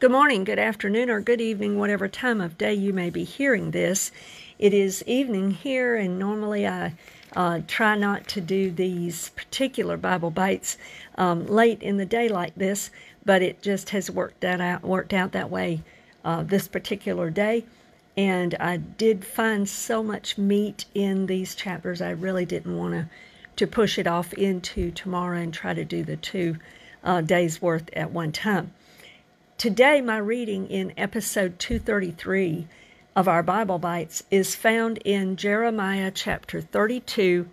Good 0.00 0.12
morning, 0.12 0.44
good 0.44 0.58
afternoon, 0.58 1.10
or 1.10 1.20
good 1.20 1.42
evening, 1.42 1.78
whatever 1.78 2.08
time 2.08 2.40
of 2.40 2.56
day 2.56 2.72
you 2.72 2.90
may 2.94 3.10
be 3.10 3.22
hearing 3.22 3.70
this. 3.70 4.10
It 4.58 4.72
is 4.72 5.04
evening 5.06 5.50
here, 5.50 5.94
and 5.94 6.18
normally 6.18 6.66
I 6.66 6.94
uh, 7.36 7.60
try 7.66 7.96
not 7.96 8.26
to 8.28 8.40
do 8.40 8.70
these 8.70 9.28
particular 9.28 9.98
Bible 9.98 10.30
bites 10.30 10.78
um, 11.18 11.46
late 11.46 11.82
in 11.82 11.98
the 11.98 12.06
day 12.06 12.30
like 12.30 12.54
this, 12.54 12.90
but 13.26 13.42
it 13.42 13.60
just 13.60 13.90
has 13.90 14.10
worked 14.10 14.40
that 14.40 14.58
out 14.58 14.82
worked 14.84 15.12
out 15.12 15.32
that 15.32 15.50
way 15.50 15.82
uh, 16.24 16.44
this 16.44 16.66
particular 16.66 17.28
day. 17.28 17.66
And 18.16 18.54
I 18.54 18.78
did 18.78 19.22
find 19.22 19.68
so 19.68 20.02
much 20.02 20.38
meat 20.38 20.86
in 20.94 21.26
these 21.26 21.54
chapters, 21.54 22.00
I 22.00 22.12
really 22.12 22.46
didn't 22.46 22.78
want 22.78 22.94
to 22.94 23.10
to 23.56 23.66
push 23.66 23.98
it 23.98 24.06
off 24.06 24.32
into 24.32 24.92
tomorrow 24.92 25.36
and 25.36 25.52
try 25.52 25.74
to 25.74 25.84
do 25.84 26.04
the 26.04 26.16
two 26.16 26.56
uh, 27.04 27.20
days 27.20 27.60
worth 27.60 27.90
at 27.92 28.12
one 28.12 28.32
time. 28.32 28.72
Today, 29.60 30.00
my 30.00 30.16
reading 30.16 30.68
in 30.70 30.94
episode 30.96 31.58
233 31.58 32.66
of 33.14 33.28
our 33.28 33.42
Bible 33.42 33.78
Bites 33.78 34.22
is 34.30 34.54
found 34.54 34.96
in 35.04 35.36
Jeremiah 35.36 36.10
chapter 36.10 36.62
32 36.62 37.46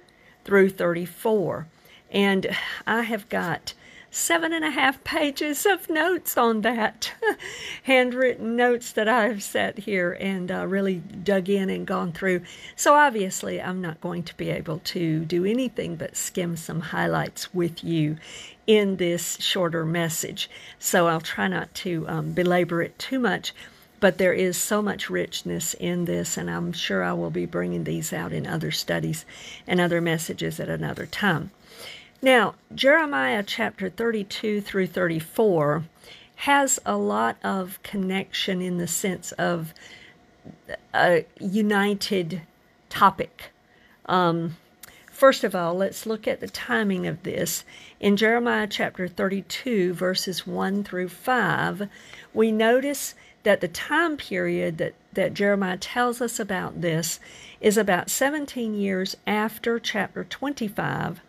through 0.45 0.69
34. 0.69 1.67
And 2.09 2.47
I 2.87 3.01
have 3.01 3.27
got 3.27 3.73
seven 4.17 4.51
and 4.51 4.65
a 4.65 4.71
half 4.71 5.03
pages 5.03 5.65
of 5.65 5.89
notes 5.89 6.37
on 6.37 6.61
that, 6.61 7.13
handwritten 7.83 8.55
notes 8.55 8.91
that 8.93 9.07
I've 9.07 9.43
sat 9.43 9.77
here 9.77 10.17
and 10.19 10.51
uh, 10.51 10.65
really 10.65 10.95
dug 10.95 11.49
in 11.49 11.69
and 11.69 11.85
gone 11.85 12.11
through. 12.11 12.41
So 12.75 12.95
obviously, 12.95 13.61
I'm 13.61 13.79
not 13.79 14.01
going 14.01 14.23
to 14.23 14.35
be 14.35 14.49
able 14.49 14.79
to 14.79 15.23
do 15.23 15.45
anything 15.45 15.95
but 15.95 16.17
skim 16.17 16.57
some 16.57 16.81
highlights 16.81 17.53
with 17.53 17.83
you 17.83 18.17
in 18.65 18.97
this 18.97 19.37
shorter 19.39 19.85
message. 19.85 20.49
So 20.79 21.07
I'll 21.07 21.21
try 21.21 21.47
not 21.47 21.73
to 21.75 22.05
um, 22.07 22.33
belabor 22.33 22.81
it 22.81 22.97
too 22.97 23.19
much. 23.19 23.53
But 23.99 24.17
there 24.19 24.33
is 24.33 24.57
so 24.57 24.81
much 24.81 25.09
richness 25.09 25.73
in 25.73 26.05
this, 26.05 26.37
and 26.37 26.51
I'm 26.51 26.71
sure 26.71 27.03
I 27.03 27.13
will 27.13 27.31
be 27.31 27.47
bringing 27.47 27.83
these 27.83 28.13
out 28.13 28.31
in 28.31 28.45
other 28.45 28.69
studies 28.69 29.25
and 29.65 29.79
other 29.79 30.01
messages 30.01 30.59
at 30.59 30.69
another 30.69 31.07
time. 31.07 31.49
Now, 32.21 32.55
Jeremiah 32.73 33.43
chapter 33.45 33.89
32 33.89 34.61
through 34.61 34.87
34 34.87 35.85
has 36.37 36.79
a 36.85 36.97
lot 36.97 37.37
of 37.43 37.81
connection 37.83 38.61
in 38.61 38.77
the 38.77 38.87
sense 38.87 39.31
of 39.33 39.73
a 40.93 41.25
united 41.39 42.41
topic. 42.89 43.51
Um, 44.07 44.57
First 45.17 45.43
of 45.43 45.55
all, 45.55 45.73
let's 45.73 46.05
look 46.05 46.27
at 46.27 46.41
the 46.41 46.47
timing 46.47 47.07
of 47.07 47.23
this. 47.23 47.65
In 47.99 48.17
Jeremiah 48.17 48.67
chapter 48.69 49.07
32, 49.07 49.93
verses 49.95 50.45
1 50.45 50.83
through 50.83 51.09
5, 51.09 51.89
we 52.35 52.51
notice 52.51 53.15
that 53.41 53.59
the 53.59 53.67
time 53.67 54.17
period 54.17 54.77
that, 54.77 54.93
that 55.13 55.33
Jeremiah 55.33 55.77
tells 55.77 56.21
us 56.21 56.39
about 56.39 56.81
this 56.81 57.19
is 57.59 57.77
about 57.77 58.11
17 58.11 58.75
years 58.75 59.17
after 59.25 59.79
chapter 59.79 60.23
25 60.23 61.19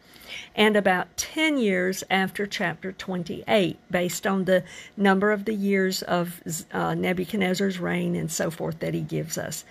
and 0.58 0.76
about 0.76 1.16
10 1.16 1.56
years 1.56 2.02
after 2.10 2.44
chapter 2.44 2.90
28, 2.90 3.78
based 3.92 4.26
on 4.26 4.44
the 4.44 4.64
number 4.96 5.30
of 5.30 5.44
the 5.44 5.54
years 5.54 6.02
of 6.02 6.42
uh, 6.72 6.94
Nebuchadnezzar's 6.94 7.78
reign 7.78 8.16
and 8.16 8.30
so 8.30 8.50
forth 8.50 8.80
that 8.80 8.92
he 8.92 9.00
gives 9.00 9.38
us. 9.38 9.64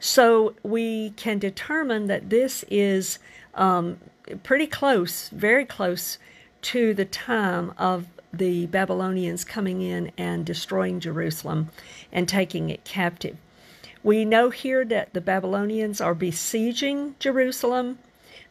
So 0.00 0.54
we 0.64 1.10
can 1.10 1.38
determine 1.38 2.08
that 2.08 2.30
this 2.30 2.64
is 2.68 3.20
um, 3.54 3.98
pretty 4.42 4.66
close, 4.66 5.28
very 5.28 5.64
close 5.64 6.18
to 6.62 6.94
the 6.94 7.04
time 7.04 7.72
of 7.78 8.08
the 8.32 8.66
Babylonians 8.66 9.44
coming 9.44 9.82
in 9.82 10.10
and 10.18 10.44
destroying 10.44 10.98
Jerusalem 10.98 11.70
and 12.10 12.28
taking 12.28 12.70
it 12.70 12.84
captive. 12.84 13.36
We 14.02 14.24
know 14.24 14.50
here 14.50 14.84
that 14.84 15.14
the 15.14 15.20
Babylonians 15.20 16.00
are 16.00 16.14
besieging 16.14 17.14
Jerusalem. 17.20 17.98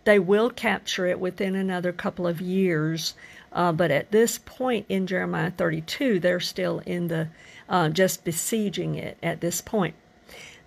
They 0.07 0.19
will 0.19 0.49
capture 0.49 1.05
it 1.05 1.19
within 1.19 1.53
another 1.53 1.91
couple 1.91 2.27
of 2.27 2.39
years, 2.39 3.13
uh, 3.51 3.73
but 3.73 3.91
at 3.91 4.11
this 4.11 4.37
point 4.37 4.85
in 4.87 5.05
Jeremiah 5.05 5.51
32, 5.51 6.21
they're 6.21 6.39
still 6.39 6.81
in 6.85 7.09
the 7.09 7.27
uh, 7.67 7.89
just 7.89 8.23
besieging 8.23 8.95
it 8.95 9.17
at 9.21 9.41
this 9.41 9.59
point. 9.59 9.95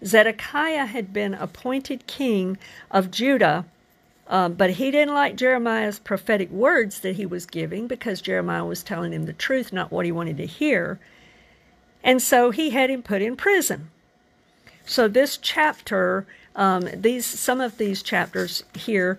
Zedekiah 0.04 0.84
had 0.84 1.14
been 1.14 1.32
appointed 1.32 2.06
king 2.06 2.58
of 2.90 3.10
Judah 3.10 3.64
um, 4.28 4.52
but 4.52 4.72
he 4.72 4.90
didn't 4.90 5.14
like 5.14 5.36
Jeremiah's 5.36 5.98
prophetic 5.98 6.50
words 6.50 7.00
that 7.00 7.16
he 7.16 7.24
was 7.24 7.46
giving 7.46 7.86
because 7.86 8.20
Jeremiah 8.20 8.66
was 8.66 8.82
telling 8.82 9.14
him 9.14 9.24
the 9.24 9.32
truth, 9.32 9.72
not 9.72 9.90
what 9.90 10.04
he 10.04 10.12
wanted 10.12 10.36
to 10.36 10.46
hear. 10.46 11.00
And 12.04 12.20
so 12.20 12.50
he 12.50 12.70
had 12.70 12.90
him 12.90 13.02
put 13.02 13.22
in 13.22 13.36
prison. 13.36 13.90
So 14.84 15.08
this 15.08 15.36
chapter, 15.36 16.26
um, 16.56 16.88
these 16.94 17.26
some 17.26 17.60
of 17.60 17.78
these 17.78 18.02
chapters 18.02 18.64
here 18.74 19.18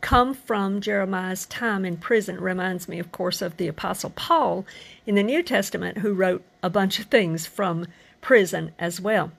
come 0.00 0.34
from 0.34 0.80
Jeremiah's 0.80 1.46
time 1.46 1.84
in 1.84 1.96
prison. 1.96 2.40
Reminds 2.40 2.88
me, 2.88 2.98
of 2.98 3.12
course, 3.12 3.42
of 3.42 3.56
the 3.56 3.68
Apostle 3.68 4.10
Paul 4.10 4.64
in 5.06 5.14
the 5.14 5.22
New 5.22 5.42
Testament, 5.42 5.98
who 5.98 6.14
wrote 6.14 6.42
a 6.62 6.70
bunch 6.70 6.98
of 6.98 7.06
things 7.06 7.46
from 7.46 7.86
prison 8.20 8.72
as 8.78 9.00
well. 9.00 9.32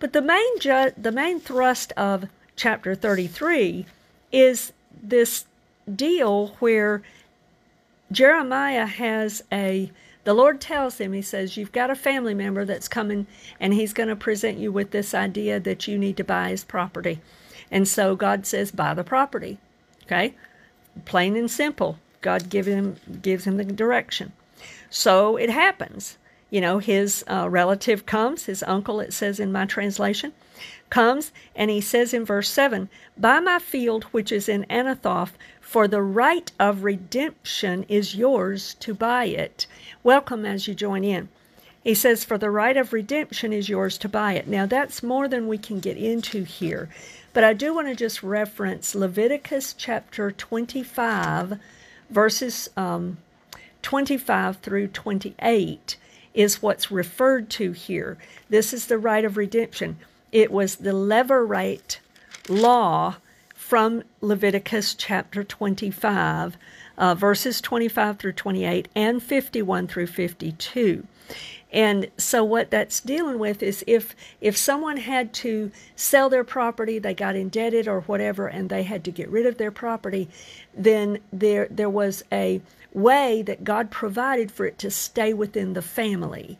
But 0.00 0.12
the 0.12 0.22
main 0.22 0.58
ju- 0.58 0.92
the 0.96 1.12
main 1.12 1.40
thrust 1.40 1.92
of 1.96 2.28
chapter 2.56 2.94
33 2.94 3.86
is 4.32 4.72
this 5.02 5.44
deal 5.92 6.48
where 6.58 7.02
Jeremiah 8.10 8.86
has 8.86 9.42
a 9.52 9.90
the 10.24 10.34
Lord 10.34 10.60
tells 10.60 10.98
him, 10.98 11.12
He 11.12 11.22
says, 11.22 11.56
You've 11.56 11.72
got 11.72 11.90
a 11.90 11.94
family 11.94 12.34
member 12.34 12.64
that's 12.64 12.88
coming 12.88 13.26
and 13.60 13.74
he's 13.74 13.92
going 13.92 14.08
to 14.08 14.16
present 14.16 14.58
you 14.58 14.72
with 14.72 14.90
this 14.90 15.14
idea 15.14 15.60
that 15.60 15.86
you 15.86 15.98
need 15.98 16.16
to 16.16 16.24
buy 16.24 16.48
his 16.48 16.64
property. 16.64 17.20
And 17.70 17.86
so 17.86 18.16
God 18.16 18.46
says, 18.46 18.70
Buy 18.70 18.94
the 18.94 19.04
property. 19.04 19.58
Okay? 20.04 20.34
Plain 21.04 21.36
and 21.36 21.50
simple. 21.50 21.98
God 22.20 22.48
give 22.48 22.66
him, 22.66 22.96
gives 23.20 23.44
him 23.44 23.58
the 23.58 23.64
direction. 23.64 24.32
So 24.90 25.36
it 25.36 25.50
happens. 25.50 26.16
You 26.50 26.60
know, 26.60 26.78
his 26.78 27.24
uh, 27.28 27.48
relative 27.50 28.06
comes, 28.06 28.46
his 28.46 28.62
uncle, 28.62 29.00
it 29.00 29.12
says 29.12 29.40
in 29.40 29.50
my 29.52 29.66
translation, 29.66 30.32
comes 30.88 31.32
and 31.56 31.70
he 31.70 31.80
says 31.80 32.14
in 32.14 32.24
verse 32.24 32.48
7 32.48 32.88
Buy 33.18 33.40
my 33.40 33.58
field 33.58 34.04
which 34.04 34.30
is 34.30 34.48
in 34.48 34.64
Anathoth, 34.70 35.32
for 35.64 35.88
the 35.88 36.02
right 36.02 36.52
of 36.60 36.84
redemption 36.84 37.84
is 37.88 38.14
yours 38.14 38.74
to 38.74 38.94
buy 38.94 39.24
it. 39.24 39.66
Welcome 40.04 40.44
as 40.44 40.68
you 40.68 40.74
join 40.74 41.02
in. 41.02 41.28
He 41.82 41.94
says, 41.94 42.22
For 42.22 42.38
the 42.38 42.50
right 42.50 42.76
of 42.76 42.92
redemption 42.92 43.52
is 43.52 43.68
yours 43.68 43.98
to 43.98 44.08
buy 44.08 44.34
it. 44.34 44.46
Now, 44.46 44.66
that's 44.66 45.02
more 45.02 45.26
than 45.26 45.48
we 45.48 45.58
can 45.58 45.80
get 45.80 45.96
into 45.96 46.44
here. 46.44 46.90
But 47.32 47.44
I 47.44 47.54
do 47.54 47.74
want 47.74 47.88
to 47.88 47.96
just 47.96 48.22
reference 48.22 48.94
Leviticus 48.94 49.74
chapter 49.76 50.30
25, 50.30 51.58
verses 52.08 52.68
um, 52.76 53.16
25 53.82 54.58
through 54.58 54.88
28 54.88 55.96
is 56.34 56.62
what's 56.62 56.90
referred 56.90 57.48
to 57.50 57.72
here. 57.72 58.18
This 58.48 58.72
is 58.72 58.86
the 58.86 58.98
right 58.98 59.24
of 59.24 59.36
redemption. 59.36 59.96
It 60.30 60.52
was 60.52 60.76
the 60.76 60.92
levirate 60.92 61.98
law 62.48 63.16
from 63.64 64.02
Leviticus 64.20 64.94
chapter 64.94 65.42
25, 65.42 66.58
uh, 66.98 67.14
verses 67.14 67.62
25 67.62 68.18
through 68.18 68.32
28, 68.34 68.88
and 68.94 69.22
51 69.22 69.86
through 69.86 70.06
52. 70.06 71.06
And 71.72 72.10
so 72.18 72.44
what 72.44 72.70
that's 72.70 73.00
dealing 73.00 73.38
with 73.38 73.62
is 73.62 73.82
if 73.86 74.14
if 74.42 74.54
someone 74.54 74.98
had 74.98 75.32
to 75.34 75.72
sell 75.96 76.28
their 76.28 76.44
property, 76.44 76.98
they 76.98 77.14
got 77.14 77.36
indebted 77.36 77.88
or 77.88 78.02
whatever, 78.02 78.48
and 78.48 78.68
they 78.68 78.82
had 78.82 79.02
to 79.04 79.10
get 79.10 79.30
rid 79.30 79.46
of 79.46 79.56
their 79.56 79.70
property, 79.70 80.28
then 80.76 81.20
there 81.32 81.66
there 81.70 81.88
was 81.88 82.22
a 82.30 82.60
way 82.92 83.40
that 83.40 83.64
God 83.64 83.90
provided 83.90 84.52
for 84.52 84.66
it 84.66 84.78
to 84.80 84.90
stay 84.90 85.32
within 85.32 85.72
the 85.72 85.82
family. 85.82 86.58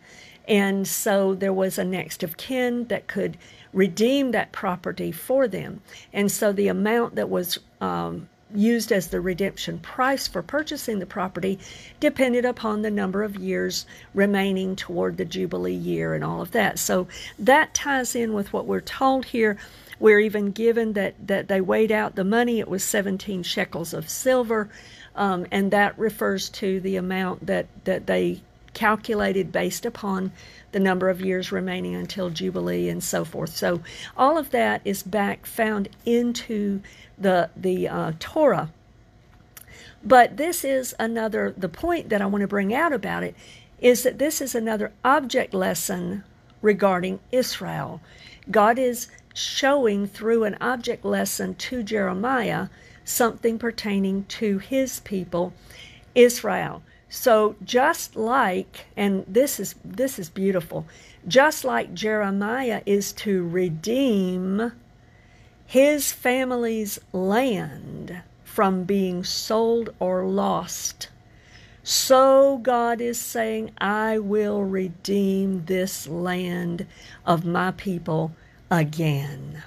And 0.49 0.89
so 0.89 1.35
there 1.35 1.53
was 1.53 1.79
a 1.79 1.85
next 1.85 2.23
of 2.23 2.39
kin 2.39 2.87
that 2.87 3.07
could 3.07 3.37
redeem 3.75 4.31
that 4.31 4.53
property 4.53 5.13
for 5.13 5.47
them. 5.47 5.83
And 6.13 6.31
so 6.31 6.53
the 6.53 6.69
amount 6.69 7.17
that 7.17 7.29
was 7.29 7.59
um, 7.81 8.29
used 8.55 8.93
as 8.93 9.09
the 9.09 9.21
redemption 9.21 9.79
price 9.79 10.29
for 10.29 10.43
purchasing 10.43 11.01
the 11.01 11.07
property 11.07 11.59
depended 12.01 12.45
upon 12.45 12.83
the 12.83 12.91
number 12.91 13.23
of 13.23 13.37
years 13.37 13.85
remaining 14.15 14.77
toward 14.77 15.17
the 15.17 15.25
Jubilee 15.25 15.75
year 15.75 16.15
and 16.15 16.23
all 16.23 16.41
of 16.41 16.53
that. 16.53 16.79
So 16.79 17.09
that 17.39 17.75
ties 17.75 18.15
in 18.15 18.33
with 18.33 18.53
what 18.53 18.67
we're 18.67 18.81
told 18.81 19.27
here. 19.27 19.59
We're 19.99 20.21
even 20.21 20.53
given 20.53 20.93
that, 20.95 21.15
that 21.27 21.49
they 21.49 21.61
weighed 21.61 21.93
out 21.93 22.15
the 22.15 22.25
money, 22.25 22.61
it 22.61 22.69
was 22.69 22.85
17 22.85 23.43
shekels 23.43 23.93
of 23.93 24.09
silver, 24.09 24.69
um, 25.17 25.47
and 25.51 25.71
that 25.71 25.99
refers 25.99 26.49
to 26.51 26.81
the 26.81 26.97
amount 26.97 27.47
that, 27.47 27.67
that 27.85 28.07
they 28.07 28.43
calculated 28.75 29.53
based 29.53 29.87
upon 29.87 30.33
the 30.73 30.81
number 30.81 31.09
of 31.09 31.21
years 31.21 31.53
remaining 31.53 31.95
until 31.95 32.31
Jubilee 32.31 32.89
and 32.89 33.03
so 33.03 33.25
forth. 33.25 33.51
So 33.51 33.81
all 34.17 34.37
of 34.37 34.51
that 34.51 34.83
is 34.85 35.03
back 35.03 35.47
found 35.47 35.89
into 36.05 36.83
the 37.17 37.51
the 37.57 37.89
uh, 37.89 38.13
Torah. 38.19 38.71
But 40.05 40.37
this 40.37 40.65
is 40.65 40.95
another 40.99 41.55
the 41.57 41.69
point 41.69 42.09
that 42.11 42.21
I 42.21 42.27
want 42.27 42.43
to 42.43 42.49
bring 42.49 42.75
out 42.75 42.93
about 42.93 43.23
it 43.23 43.35
is 43.79 44.03
that 44.03 44.19
this 44.19 44.41
is 44.41 44.55
another 44.55 44.93
object 45.05 45.55
lesson 45.55 46.25
regarding 46.61 47.21
Israel. 47.31 48.01
God 48.51 48.79
is 48.79 49.09
showing 49.35 50.07
through 50.07 50.45
an 50.45 50.57
object 50.61 51.05
lesson 51.05 51.55
to 51.57 51.83
Jeremiah 51.83 52.69
something 53.05 53.59
pertaining 53.59 54.25
to 54.25 54.59
his 54.59 55.01
people, 55.01 55.53
Israel. 56.15 56.83
So 57.17 57.55
just 57.65 58.17
like 58.17 58.87
and 58.97 59.25
this 59.29 59.61
is 59.61 59.77
this 59.85 60.19
is 60.19 60.29
beautiful. 60.29 60.85
Just 61.29 61.65
like 61.65 61.95
Jeremiah 61.95 62.83
is 62.87 63.13
to 63.13 63.47
redeem 63.47 64.73
his 65.65 66.11
family's 66.11 66.99
land 67.13 68.21
from 68.43 68.83
being 68.83 69.23
sold 69.23 69.95
or 70.01 70.27
lost. 70.27 71.09
So 71.85 72.59
God 72.59 73.01
is 73.01 73.21
saying, 73.21 73.71
I 73.79 74.19
will 74.19 74.65
redeem 74.65 75.67
this 75.67 76.09
land 76.09 76.85
of 77.25 77.45
my 77.45 77.71
people 77.71 78.33
again. 78.73 79.63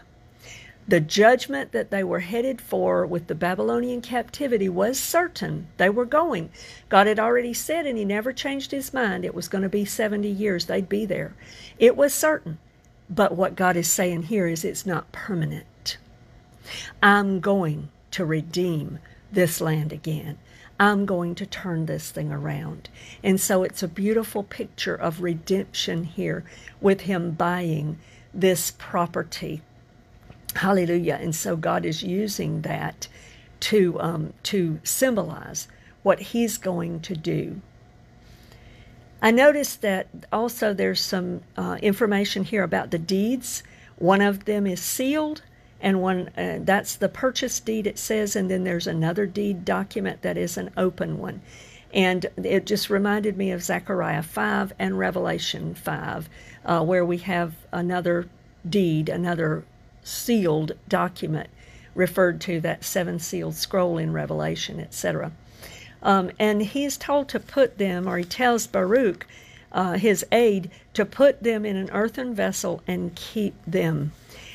The 0.87 0.99
judgment 1.01 1.73
that 1.73 1.91
they 1.91 2.03
were 2.03 2.21
headed 2.21 2.61
for 2.61 3.05
with 3.05 3.27
the 3.27 3.35
Babylonian 3.35 4.01
captivity 4.01 4.69
was 4.69 4.97
certain. 4.97 5.67
They 5.75 5.89
were 5.89 6.05
going. 6.05 6.49
God 6.87 7.07
had 7.07 7.19
already 7.19 7.53
said, 7.53 7.85
and 7.85 7.97
He 7.97 8.05
never 8.05 8.31
changed 8.31 8.71
His 8.71 8.93
mind, 8.93 9.25
it 9.25 9.35
was 9.35 9.49
going 9.49 9.63
to 9.63 9.69
be 9.69 9.83
70 9.83 10.29
years. 10.29 10.65
They'd 10.65 10.87
be 10.87 11.05
there. 11.05 11.33
It 11.77 11.97
was 11.97 12.13
certain. 12.13 12.57
But 13.09 13.35
what 13.35 13.55
God 13.55 13.75
is 13.75 13.89
saying 13.89 14.23
here 14.23 14.47
is 14.47 14.63
it's 14.63 14.85
not 14.85 15.11
permanent. 15.11 15.97
I'm 17.01 17.39
going 17.39 17.89
to 18.11 18.25
redeem 18.25 18.99
this 19.31 19.61
land 19.61 19.91
again. 19.91 20.37
I'm 20.79 21.05
going 21.05 21.35
to 21.35 21.45
turn 21.45 21.85
this 21.85 22.11
thing 22.11 22.31
around. 22.31 22.89
And 23.23 23.39
so 23.41 23.63
it's 23.63 23.81
a 23.81 23.87
beautiful 23.87 24.43
picture 24.43 24.95
of 24.95 25.21
redemption 25.21 26.03
here 26.03 26.43
with 26.79 27.01
him 27.01 27.31
buying 27.31 27.97
this 28.33 28.71
property. 28.77 29.61
Hallelujah. 30.57 31.19
And 31.21 31.35
so 31.35 31.55
God 31.55 31.85
is 31.85 32.03
using 32.03 32.61
that 32.61 33.07
to, 33.59 33.99
um, 34.01 34.33
to 34.43 34.79
symbolize 34.83 35.67
what 36.03 36.19
he's 36.19 36.57
going 36.57 36.99
to 37.01 37.15
do. 37.15 37.61
I 39.21 39.31
noticed 39.31 39.81
that 39.81 40.07
also 40.31 40.73
there's 40.73 41.01
some 41.01 41.41
uh, 41.57 41.77
information 41.81 42.43
here 42.43 42.63
about 42.63 42.91
the 42.91 42.99
deeds. 42.99 43.63
One 43.97 44.21
of 44.21 44.45
them 44.45 44.67
is 44.67 44.81
sealed, 44.81 45.41
and 45.81 46.01
one 46.01 46.29
uh, 46.37 46.59
that's 46.61 46.95
the 46.95 47.09
purchase 47.09 47.59
deed 47.59 47.87
it 47.87 47.97
says, 47.97 48.35
and 48.35 48.49
then 48.49 48.63
there's 48.63 48.87
another 48.87 49.25
deed 49.25 49.65
document 49.65 50.21
that 50.21 50.37
is 50.37 50.57
an 50.57 50.71
open 50.77 51.17
one. 51.17 51.41
And 51.93 52.27
it 52.37 52.65
just 52.65 52.89
reminded 52.89 53.37
me 53.37 53.51
of 53.51 53.63
Zechariah 53.63 54.23
5 54.23 54.73
and 54.77 54.99
Revelation 54.99 55.73
5, 55.73 56.29
uh, 56.65 56.83
where 56.83 57.05
we 57.05 57.17
have 57.19 57.53
another 57.71 58.27
deed, 58.69 59.09
another 59.09 59.63
sealed 60.07 60.71
document 60.87 61.49
referred 61.93 62.39
to 62.41 62.61
that 62.61 62.83
seven 62.83 63.19
sealed 63.19 63.55
scroll 63.55 63.97
in 63.97 64.13
Revelation, 64.13 64.79
etc. 64.79 65.31
Um, 66.01 66.31
and 66.39 66.61
he's 66.61 66.95
told 66.95 67.27
to 67.29 67.39
put 67.39 67.77
them, 67.77 68.07
or 68.07 68.17
he 68.17 68.23
tells 68.23 68.67
Baruch, 68.67 69.25
uh, 69.71 69.93
his 69.93 70.25
aide, 70.31 70.69
to 70.93 71.05
put 71.05 71.43
them 71.43 71.65
in 71.65 71.75
an 71.75 71.89
earthen 71.91 72.33
vessel 72.33 72.81
and 72.87 73.15
keep 73.15 73.55
them. 73.65 74.11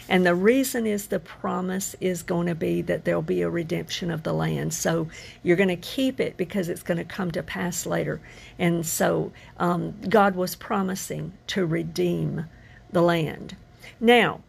And 0.08 0.26
the 0.26 0.34
reason 0.34 0.86
is 0.86 1.06
the 1.06 1.18
promise 1.18 1.96
is 2.00 2.22
going 2.22 2.46
to 2.46 2.54
be 2.54 2.82
that 2.82 3.04
there'll 3.04 3.22
be 3.22 3.42
a 3.42 3.50
redemption 3.50 4.10
of 4.10 4.22
the 4.22 4.32
land. 4.32 4.74
So 4.74 5.08
you're 5.42 5.56
going 5.56 5.68
to 5.68 5.76
keep 5.76 6.20
it 6.20 6.36
because 6.36 6.68
it's 6.68 6.82
going 6.82 6.98
to 6.98 7.04
come 7.04 7.30
to 7.32 7.42
pass 7.42 7.86
later. 7.86 8.20
And 8.58 8.84
so 8.84 9.32
um, 9.58 9.94
God 10.08 10.36
was 10.36 10.54
promising 10.54 11.32
to 11.48 11.64
redeem 11.64 12.46
the 12.90 13.02
land. 13.02 13.56
Now, 14.00 14.40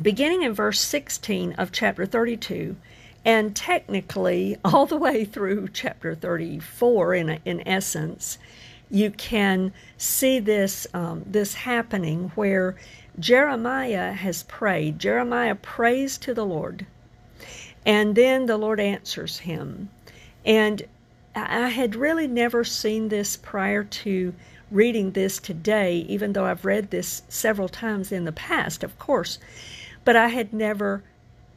beginning 0.00 0.42
in 0.42 0.52
verse 0.52 0.80
16 0.80 1.52
of 1.54 1.72
chapter 1.72 2.06
32, 2.06 2.76
and 3.24 3.56
technically 3.56 4.56
all 4.64 4.86
the 4.86 4.96
way 4.96 5.24
through 5.24 5.68
chapter 5.68 6.14
34 6.14 7.14
in, 7.14 7.40
in 7.44 7.66
essence, 7.66 8.38
you 8.90 9.10
can 9.10 9.72
see 9.98 10.38
this, 10.38 10.86
um, 10.94 11.24
this 11.26 11.54
happening 11.54 12.30
where 12.34 12.76
Jeremiah 13.18 14.12
has 14.12 14.42
prayed. 14.44 14.98
Jeremiah 14.98 15.56
prays 15.56 16.18
to 16.18 16.34
the 16.34 16.46
Lord, 16.46 16.86
and 17.84 18.14
then 18.14 18.46
the 18.46 18.56
Lord 18.56 18.78
answers 18.78 19.38
him. 19.38 19.88
And 20.44 20.82
I 21.34 21.70
had 21.70 21.96
really 21.96 22.28
never 22.28 22.64
seen 22.64 23.08
this 23.08 23.36
prior 23.36 23.82
to 23.84 24.34
reading 24.70 25.12
this 25.12 25.38
today, 25.38 25.98
even 26.08 26.32
though 26.32 26.44
I've 26.44 26.64
read 26.64 26.90
this 26.90 27.22
several 27.28 27.68
times 27.68 28.12
in 28.12 28.24
the 28.24 28.32
past, 28.32 28.82
of 28.82 28.98
course, 28.98 29.38
but 30.06 30.16
I 30.16 30.28
had 30.28 30.54
never 30.54 31.02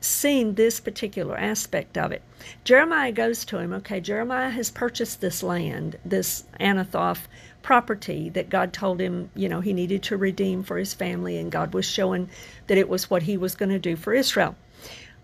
seen 0.01 0.55
this 0.55 0.79
particular 0.79 1.37
aspect 1.37 1.97
of 1.97 2.11
it. 2.11 2.23
Jeremiah 2.63 3.11
goes 3.11 3.45
to 3.45 3.59
him, 3.59 3.71
okay, 3.73 4.01
Jeremiah 4.01 4.49
has 4.49 4.71
purchased 4.71 5.21
this 5.21 5.43
land, 5.43 5.97
this 6.03 6.45
Anathoth 6.59 7.27
property 7.61 8.29
that 8.29 8.49
God 8.49 8.73
told 8.73 8.99
him, 8.99 9.29
you 9.35 9.47
know, 9.47 9.61
he 9.61 9.71
needed 9.71 10.01
to 10.03 10.17
redeem 10.17 10.63
for 10.63 10.77
his 10.77 10.93
family, 10.93 11.37
and 11.37 11.51
God 11.51 11.73
was 11.73 11.85
showing 11.85 12.29
that 12.67 12.77
it 12.77 12.89
was 12.89 13.09
what 13.09 13.23
he 13.23 13.37
was 13.37 13.55
going 13.55 13.69
to 13.69 13.79
do 13.79 13.95
for 13.95 14.13
Israel. 14.13 14.55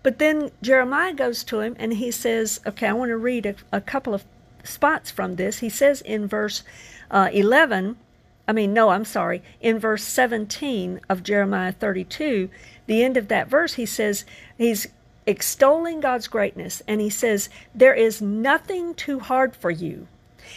But 0.04 0.20
then 0.20 0.52
Jeremiah 0.62 1.14
goes 1.14 1.42
to 1.44 1.58
him 1.58 1.74
and 1.80 1.94
he 1.94 2.12
says, 2.12 2.60
okay, 2.64 2.86
I 2.86 2.92
want 2.92 3.08
to 3.08 3.16
read 3.16 3.44
a, 3.44 3.56
a 3.72 3.80
couple 3.80 4.14
of 4.14 4.24
spots 4.62 5.10
from 5.10 5.34
this. 5.34 5.58
He 5.58 5.68
says 5.68 6.00
in 6.00 6.28
verse 6.28 6.62
uh, 7.10 7.30
11, 7.32 7.96
I 8.48 8.52
mean, 8.52 8.72
no, 8.72 8.90
I'm 8.90 9.04
sorry, 9.04 9.42
in 9.60 9.78
verse 9.78 10.04
17 10.04 11.00
of 11.08 11.22
Jeremiah 11.22 11.72
32, 11.72 12.48
the 12.86 13.02
end 13.02 13.16
of 13.16 13.28
that 13.28 13.48
verse, 13.48 13.74
he 13.74 13.86
says, 13.86 14.24
he's 14.56 14.86
extolling 15.26 16.00
God's 16.00 16.28
greatness, 16.28 16.82
and 16.86 17.00
he 17.00 17.10
says, 17.10 17.48
There 17.74 17.94
is 17.94 18.22
nothing 18.22 18.94
too 18.94 19.18
hard 19.18 19.56
for 19.56 19.70
you. 19.70 20.06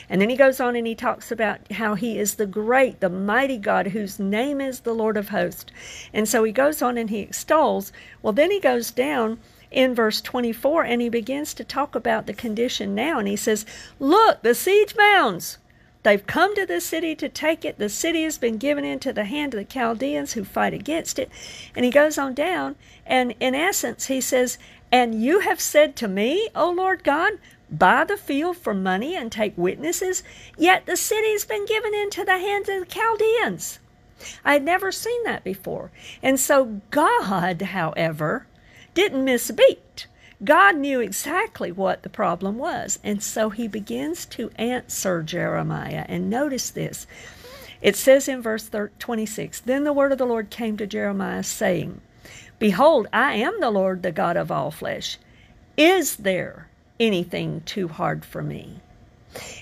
And 0.08 0.22
then 0.22 0.30
he 0.30 0.36
goes 0.36 0.60
on 0.60 0.76
and 0.76 0.86
he 0.86 0.96
talks 0.96 1.32
about 1.32 1.72
how 1.72 1.96
he 1.96 2.20
is 2.20 2.36
the 2.36 2.46
great, 2.46 3.00
the 3.00 3.10
mighty 3.10 3.58
God 3.58 3.88
whose 3.88 4.20
name 4.20 4.62
is 4.62 4.82
the 4.82 4.94
Lord 4.94 5.18
of 5.18 5.30
hosts. 5.30 5.72
And 6.14 6.28
so 6.28 6.44
he 6.44 6.52
goes 6.52 6.82
on 6.82 6.98
and 6.98 7.10
he 7.10 7.20
extols. 7.20 7.92
Well, 8.22 8.34
then 8.34 8.52
he 8.52 8.60
goes 8.60 8.92
down 8.92 9.40
in 9.72 9.96
verse 9.96 10.22
24 10.22 10.84
and 10.84 11.02
he 11.02 11.10
begins 11.10 11.54
to 11.56 11.64
talk 11.64 11.96
about 11.96 12.28
the 12.28 12.34
condition 12.34 12.94
now. 12.96 13.20
And 13.20 13.28
he 13.28 13.36
says, 13.36 13.66
Look, 14.00 14.42
the 14.44 14.56
siege 14.56 14.96
mounds. 14.96 15.58
They've 16.04 16.26
come 16.26 16.56
to 16.56 16.66
the 16.66 16.80
city 16.80 17.14
to 17.16 17.28
take 17.28 17.66
it. 17.66 17.78
The 17.78 17.90
city 17.90 18.24
has 18.24 18.38
been 18.38 18.58
given 18.58 18.86
into 18.86 19.12
the 19.12 19.26
hand 19.26 19.54
of 19.54 19.60
the 19.60 19.66
Chaldeans 19.66 20.34
who 20.34 20.46
fight 20.46 20.74
against 20.74 21.20
it. 21.20 21.30
And 21.76 21.84
he 21.84 21.92
goes 21.92 22.18
on 22.18 22.34
down, 22.34 22.76
and 23.06 23.36
in 23.40 23.54
essence, 23.54 24.06
he 24.06 24.22
says, 24.22 24.58
And 24.92 25.22
you 25.22 25.40
have 25.40 25.60
said 25.60 25.96
to 25.98 26.08
me, 26.08 26.50
O 26.56 26.72
Lord 26.72 27.04
God, 27.04 27.34
buy 27.70 28.06
the 28.06 28.18
field 28.18 28.58
for 28.58 28.74
money 28.74 29.16
and 29.16 29.32
take 29.32 29.58
witnesses, 29.58 30.24
yet 30.58 30.86
the 30.86 30.96
city's 30.96 31.46
been 31.46 31.66
given 31.66 31.94
into 31.94 32.24
the 32.24 32.40
hands 32.40 32.70
of 32.70 32.80
the 32.80 32.86
Chaldeans. 32.86 33.80
I 34.46 34.54
had 34.54 34.64
never 34.64 34.92
seen 34.92 35.24
that 35.24 35.44
before. 35.44 35.92
And 36.24 36.40
so 36.40 36.82
God, 36.92 37.62
however, 37.62 38.48
didn't 38.94 39.26
miss 39.26 39.50
a 39.50 39.54
beat. 39.54 40.08
God 40.44 40.78
knew 40.78 41.00
exactly 41.00 41.72
what 41.72 42.04
the 42.04 42.10
problem 42.10 42.58
was. 42.58 43.00
And 43.04 43.22
so 43.22 43.50
he 43.50 43.68
begins 43.68 44.26
to 44.28 44.52
answer 44.56 45.22
Jeremiah. 45.22 46.06
And 46.08 46.30
notice 46.30 46.70
this. 46.70 47.08
It 47.82 47.96
says 47.96 48.28
in 48.28 48.42
verse 48.42 48.70
26 49.00 49.62
Then 49.62 49.84
the 49.84 49.94
word 49.94 50.12
of 50.12 50.18
the 50.18 50.26
Lord 50.26 50.50
came 50.50 50.78
to 50.78 50.88
Jeremiah, 50.88 51.44
saying, 51.44 52.02
Behold, 52.58 53.08
I 53.14 53.34
am 53.34 53.60
the 53.60 53.72
Lord, 53.72 54.04
the 54.04 54.12
God 54.12 54.38
of 54.38 54.52
all 54.52 54.72
flesh. 54.72 55.18
Is 55.78 56.18
there 56.18 56.70
anything 57.00 57.62
too 57.62 57.88
hard 57.88 58.26
for 58.26 58.42
me. 58.44 58.82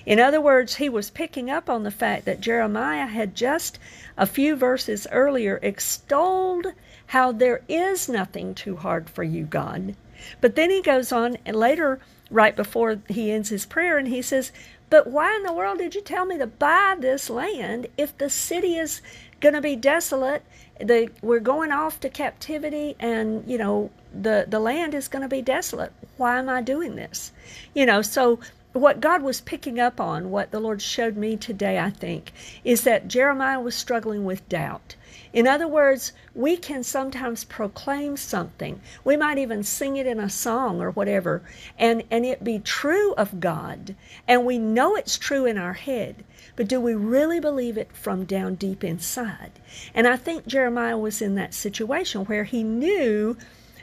In 0.05 0.19
other 0.19 0.41
words, 0.41 0.75
he 0.75 0.89
was 0.89 1.09
picking 1.09 1.49
up 1.49 1.69
on 1.69 1.83
the 1.83 1.91
fact 1.91 2.25
that 2.25 2.41
Jeremiah 2.41 3.05
had 3.05 3.35
just 3.35 3.77
a 4.17 4.25
few 4.25 4.55
verses 4.55 5.05
earlier 5.11 5.59
extolled 5.61 6.67
how 7.07 7.31
there 7.31 7.61
is 7.67 8.09
nothing 8.09 8.55
too 8.55 8.77
hard 8.77 9.09
for 9.09 9.23
you, 9.23 9.45
God. 9.45 9.95
But 10.41 10.55
then 10.55 10.69
he 10.69 10.81
goes 10.81 11.11
on 11.11 11.37
and 11.45 11.55
later, 11.55 11.99
right 12.29 12.55
before 12.55 12.99
he 13.07 13.31
ends 13.31 13.49
his 13.49 13.65
prayer, 13.65 13.97
and 13.97 14.07
he 14.07 14.21
says, 14.21 14.51
But 14.89 15.07
why 15.07 15.35
in 15.35 15.43
the 15.43 15.53
world 15.53 15.77
did 15.77 15.95
you 15.95 16.01
tell 16.01 16.25
me 16.25 16.37
to 16.37 16.47
buy 16.47 16.95
this 16.99 17.29
land 17.29 17.87
if 17.97 18.17
the 18.17 18.29
city 18.29 18.77
is 18.77 19.01
going 19.39 19.55
to 19.55 19.61
be 19.61 19.75
desolate? 19.75 20.43
The, 20.79 21.09
we're 21.21 21.39
going 21.39 21.71
off 21.71 21.99
to 22.01 22.09
captivity, 22.09 22.95
and 22.99 23.43
you 23.47 23.57
know 23.57 23.91
the 24.13 24.45
the 24.47 24.59
land 24.59 24.93
is 24.93 25.07
going 25.07 25.23
to 25.23 25.27
be 25.27 25.41
desolate 25.41 25.91
why 26.17 26.39
am 26.39 26.49
I 26.49 26.61
doing 26.61 26.95
this? 26.95 27.31
You 27.73 27.85
know, 27.85 28.01
so 28.01 28.39
what 28.73 28.99
God 28.99 29.21
was 29.21 29.41
picking 29.41 29.79
up 29.79 30.01
on, 30.01 30.29
what 30.29 30.51
the 30.51 30.59
Lord 30.59 30.81
showed 30.81 31.15
me 31.15 31.37
today, 31.37 31.79
I 31.79 31.89
think, 31.89 32.31
is 32.63 32.83
that 32.83 33.07
Jeremiah 33.07 33.59
was 33.59 33.75
struggling 33.75 34.25
with 34.25 34.47
doubt. 34.49 34.95
In 35.33 35.47
other 35.47 35.67
words, 35.67 36.13
we 36.33 36.57
can 36.57 36.83
sometimes 36.83 37.43
proclaim 37.43 38.17
something. 38.17 38.81
We 39.03 39.17
might 39.17 39.37
even 39.37 39.63
sing 39.63 39.97
it 39.97 40.07
in 40.07 40.19
a 40.19 40.29
song 40.29 40.81
or 40.81 40.91
whatever, 40.91 41.41
and, 41.77 42.03
and 42.09 42.25
it 42.25 42.43
be 42.43 42.59
true 42.59 43.13
of 43.13 43.39
God, 43.39 43.95
and 44.27 44.45
we 44.45 44.57
know 44.57 44.95
it's 44.95 45.17
true 45.17 45.45
in 45.45 45.57
our 45.57 45.73
head. 45.73 46.23
But 46.55 46.67
do 46.67 46.79
we 46.79 46.95
really 46.95 47.39
believe 47.39 47.77
it 47.77 47.91
from 47.95 48.25
down 48.25 48.55
deep 48.55 48.83
inside? 48.83 49.51
And 49.93 50.07
I 50.07 50.17
think 50.17 50.47
Jeremiah 50.47 50.97
was 50.97 51.21
in 51.21 51.35
that 51.35 51.53
situation 51.53 52.25
where 52.25 52.45
he 52.45 52.63
knew 52.63 53.37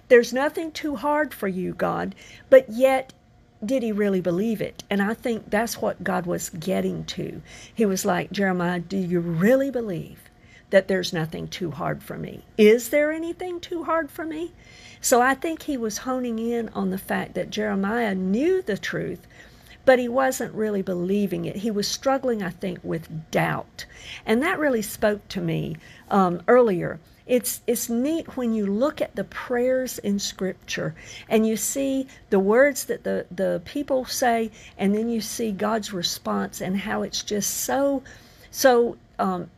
there's 0.08 0.32
nothing 0.32 0.72
too 0.72 0.96
hard 0.96 1.32
for 1.32 1.48
you, 1.48 1.72
God, 1.74 2.14
but 2.50 2.68
yet 2.68 3.12
did 3.64 3.82
he 3.82 3.92
really 3.92 4.20
believe 4.20 4.60
it? 4.60 4.82
And 4.90 5.00
I 5.00 5.14
think 5.14 5.50
that's 5.50 5.80
what 5.80 6.04
God 6.04 6.26
was 6.26 6.50
getting 6.50 7.04
to. 7.06 7.40
He 7.72 7.86
was 7.86 8.04
like, 8.04 8.30
Jeremiah, 8.30 8.80
do 8.80 8.96
you 8.96 9.20
really 9.20 9.70
believe 9.70 10.23
that 10.74 10.88
there's 10.88 11.12
nothing 11.12 11.46
too 11.46 11.70
hard 11.70 12.02
for 12.02 12.18
me. 12.18 12.42
Is 12.58 12.88
there 12.88 13.12
anything 13.12 13.60
too 13.60 13.84
hard 13.84 14.10
for 14.10 14.24
me? 14.24 14.50
So 15.00 15.22
I 15.22 15.34
think 15.36 15.62
he 15.62 15.76
was 15.76 15.98
honing 15.98 16.40
in 16.40 16.68
on 16.70 16.90
the 16.90 16.98
fact 16.98 17.34
that 17.34 17.50
Jeremiah 17.50 18.12
knew 18.12 18.60
the 18.60 18.76
truth, 18.76 19.24
but 19.84 20.00
he 20.00 20.08
wasn't 20.08 20.52
really 20.52 20.82
believing 20.82 21.44
it. 21.44 21.54
He 21.54 21.70
was 21.70 21.86
struggling, 21.86 22.42
I 22.42 22.50
think, 22.50 22.80
with 22.82 23.30
doubt. 23.30 23.86
And 24.26 24.42
that 24.42 24.58
really 24.58 24.82
spoke 24.82 25.28
to 25.28 25.40
me 25.40 25.76
um, 26.10 26.42
earlier. 26.48 26.98
It's, 27.24 27.60
it's 27.68 27.88
neat 27.88 28.36
when 28.36 28.52
you 28.52 28.66
look 28.66 29.00
at 29.00 29.14
the 29.14 29.22
prayers 29.22 30.00
in 30.00 30.18
Scripture 30.18 30.96
and 31.28 31.46
you 31.46 31.56
see 31.56 32.08
the 32.30 32.40
words 32.40 32.86
that 32.86 33.04
the, 33.04 33.26
the 33.30 33.62
people 33.64 34.06
say, 34.06 34.50
and 34.76 34.92
then 34.92 35.08
you 35.08 35.20
see 35.20 35.52
God's 35.52 35.92
response 35.92 36.60
and 36.60 36.76
how 36.76 37.02
it's 37.02 37.22
just 37.22 37.58
so, 37.58 38.02
so 38.50 38.96
um, 39.20 39.48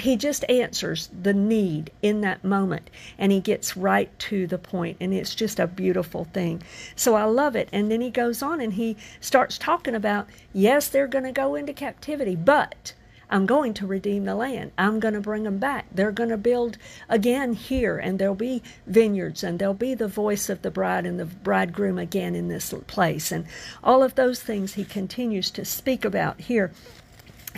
he 0.00 0.16
just 0.16 0.44
answers 0.48 1.08
the 1.22 1.32
need 1.32 1.90
in 2.02 2.20
that 2.20 2.44
moment 2.44 2.90
and 3.18 3.32
he 3.32 3.40
gets 3.40 3.76
right 3.76 4.16
to 4.18 4.46
the 4.46 4.58
point 4.58 4.96
and 5.00 5.14
it's 5.14 5.34
just 5.34 5.58
a 5.58 5.66
beautiful 5.66 6.24
thing. 6.24 6.62
So 6.96 7.14
i 7.14 7.24
love 7.24 7.56
it. 7.56 7.68
And 7.72 7.90
then 7.90 8.00
he 8.00 8.10
goes 8.10 8.42
on 8.42 8.60
and 8.60 8.74
he 8.74 8.96
starts 9.20 9.58
talking 9.58 9.94
about 9.94 10.28
yes 10.52 10.88
they're 10.88 11.06
going 11.06 11.24
to 11.24 11.32
go 11.32 11.54
into 11.54 11.72
captivity 11.72 12.36
but 12.36 12.92
i'm 13.30 13.46
going 13.46 13.74
to 13.74 13.86
redeem 13.86 14.24
the 14.24 14.34
land. 14.34 14.72
I'm 14.76 15.00
going 15.00 15.14
to 15.14 15.20
bring 15.20 15.44
them 15.44 15.58
back. 15.58 15.86
They're 15.92 16.12
going 16.12 16.30
to 16.30 16.36
build 16.36 16.78
again 17.08 17.52
here 17.52 17.98
and 17.98 18.18
there'll 18.18 18.34
be 18.34 18.62
vineyards 18.86 19.42
and 19.42 19.58
there'll 19.58 19.74
be 19.74 19.94
the 19.94 20.08
voice 20.08 20.48
of 20.48 20.62
the 20.62 20.70
bride 20.70 21.06
and 21.06 21.18
the 21.18 21.26
bridegroom 21.26 21.98
again 21.98 22.34
in 22.34 22.48
this 22.48 22.74
place. 22.86 23.32
And 23.32 23.46
all 23.82 24.02
of 24.02 24.14
those 24.14 24.40
things 24.40 24.74
he 24.74 24.84
continues 24.84 25.50
to 25.52 25.64
speak 25.64 26.04
about 26.04 26.40
here 26.40 26.72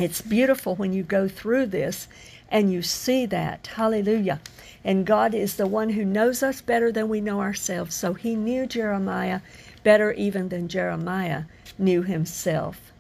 it's 0.02 0.21
beautiful 0.21 0.76
when 0.76 0.92
you 0.92 1.02
go 1.02 1.28
through 1.28 1.66
this 1.66 2.09
and 2.50 2.73
you 2.73 2.83
see 2.83 3.26
that. 3.26 3.69
Hallelujah. 3.75 4.40
And 4.85 5.07
God 5.07 5.35
is 5.35 5.57
the 5.57 5.66
one 5.66 5.90
who 5.90 6.04
knows 6.04 6.42
us 6.42 6.61
better 6.61 6.90
than 6.90 7.09
we 7.09 7.21
know 7.21 7.40
ourselves. 7.40 7.95
So 7.95 8.14
he 8.14 8.35
knew 8.35 8.66
Jeremiah 8.66 9.40
better 9.83 10.12
even 10.12 10.49
than 10.49 10.69
Jeremiah 10.69 11.45
knew 11.78 12.02
himself. 12.02 12.92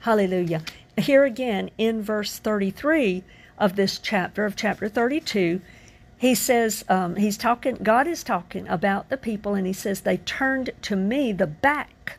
Hallelujah. 0.00 0.62
Here 0.96 1.24
again 1.24 1.70
in 1.78 2.02
verse 2.02 2.38
33 2.38 3.24
of 3.58 3.76
this 3.76 3.98
chapter, 3.98 4.44
of 4.44 4.56
chapter 4.56 4.88
32, 4.88 5.60
he 6.18 6.34
says, 6.34 6.84
um, 6.88 7.16
he's 7.16 7.36
talking, 7.36 7.76
God 7.82 8.06
is 8.06 8.22
talking 8.22 8.68
about 8.68 9.08
the 9.08 9.16
people, 9.16 9.54
and 9.54 9.66
he 9.66 9.72
says, 9.72 10.02
they 10.02 10.18
turned 10.18 10.70
to 10.82 10.94
me 10.94 11.32
the 11.32 11.46
back 11.46 12.18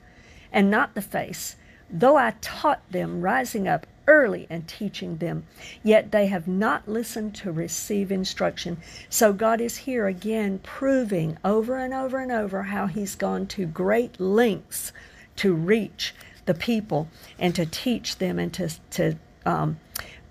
and 0.52 0.70
not 0.70 0.94
the 0.94 1.02
face, 1.02 1.56
though 1.90 2.18
I 2.18 2.36
taught 2.42 2.82
them, 2.92 3.22
rising 3.22 3.68
up 3.68 3.88
early 4.07 4.48
and 4.50 4.67
teaching 4.67 5.17
them, 5.17 5.45
yet 5.83 6.12
they 6.12 6.27
have 6.27 6.48
not 6.48 6.88
listened 6.88 7.36
to 7.36 7.51
receive 7.51 8.12
instruction. 8.12 8.77
So 9.10 9.33
God 9.33 9.62
is 9.62 9.77
here 9.77 10.07
again 10.07 10.60
proving 10.60 11.38
over 11.43 11.77
and 11.77 11.93
over 11.93 12.19
and 12.19 12.31
over 12.31 12.63
how 12.63 12.88
He's 12.88 13.15
gone 13.15 13.48
to 13.48 13.65
great 13.65 14.19
lengths 14.19 14.91
to 15.38 15.53
reach 15.53 16.13
the 16.45 16.53
people 16.53 17.07
and 17.39 17.55
to 17.55 17.65
teach 17.65 18.17
them 18.17 18.38
and 18.38 18.53
to, 18.53 18.69
to 18.91 19.15
um, 19.45 19.79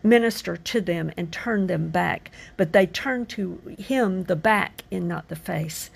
minister 0.03 0.57
to 0.57 0.81
them 0.81 1.11
and 1.17 1.33
turn 1.33 1.67
them 1.67 1.89
back. 1.89 2.31
But 2.57 2.73
they 2.73 2.87
turn 2.87 3.27
to 3.27 3.77
Him 3.79 4.25
the 4.25 4.37
back 4.37 4.85
and 4.91 5.09
not 5.09 5.29
the 5.29 5.37
face. 5.37 5.91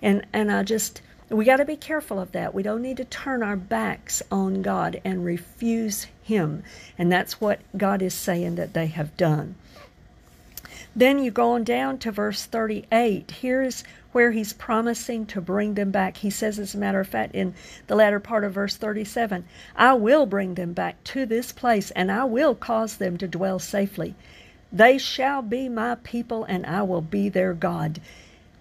And, 0.00 0.26
and 0.32 0.50
I 0.50 0.62
just 0.62 1.00
we 1.32 1.46
got 1.46 1.56
to 1.56 1.64
be 1.64 1.76
careful 1.76 2.20
of 2.20 2.32
that. 2.32 2.52
We 2.52 2.62
don't 2.62 2.82
need 2.82 2.98
to 2.98 3.04
turn 3.04 3.42
our 3.42 3.56
backs 3.56 4.22
on 4.30 4.60
God 4.60 5.00
and 5.02 5.24
refuse 5.24 6.06
Him. 6.22 6.62
And 6.96 7.10
that's 7.10 7.40
what 7.40 7.60
God 7.76 8.02
is 8.02 8.14
saying 8.14 8.54
that 8.56 8.74
they 8.74 8.86
have 8.86 9.16
done. 9.16 9.56
Then 10.94 11.18
you 11.18 11.30
go 11.30 11.52
on 11.52 11.64
down 11.64 11.98
to 11.98 12.10
verse 12.10 12.44
38. 12.44 13.30
Here's 13.30 13.82
where 14.12 14.32
he's 14.32 14.52
promising 14.52 15.24
to 15.26 15.40
bring 15.40 15.74
them 15.74 15.90
back. 15.90 16.18
He 16.18 16.28
says, 16.28 16.58
as 16.58 16.74
a 16.74 16.78
matter 16.78 17.00
of 17.00 17.08
fact, 17.08 17.34
in 17.34 17.54
the 17.86 17.94
latter 17.94 18.20
part 18.20 18.44
of 18.44 18.52
verse 18.52 18.76
37, 18.76 19.44
I 19.74 19.94
will 19.94 20.26
bring 20.26 20.54
them 20.54 20.74
back 20.74 21.02
to 21.04 21.24
this 21.24 21.50
place, 21.50 21.90
and 21.92 22.12
I 22.12 22.24
will 22.24 22.54
cause 22.54 22.96
them 22.96 23.16
to 23.18 23.26
dwell 23.26 23.58
safely. 23.58 24.14
They 24.70 24.98
shall 24.98 25.40
be 25.40 25.68
my 25.68 25.94
people, 25.94 26.44
and 26.44 26.66
I 26.66 26.82
will 26.82 27.00
be 27.00 27.30
their 27.30 27.54
God. 27.54 28.00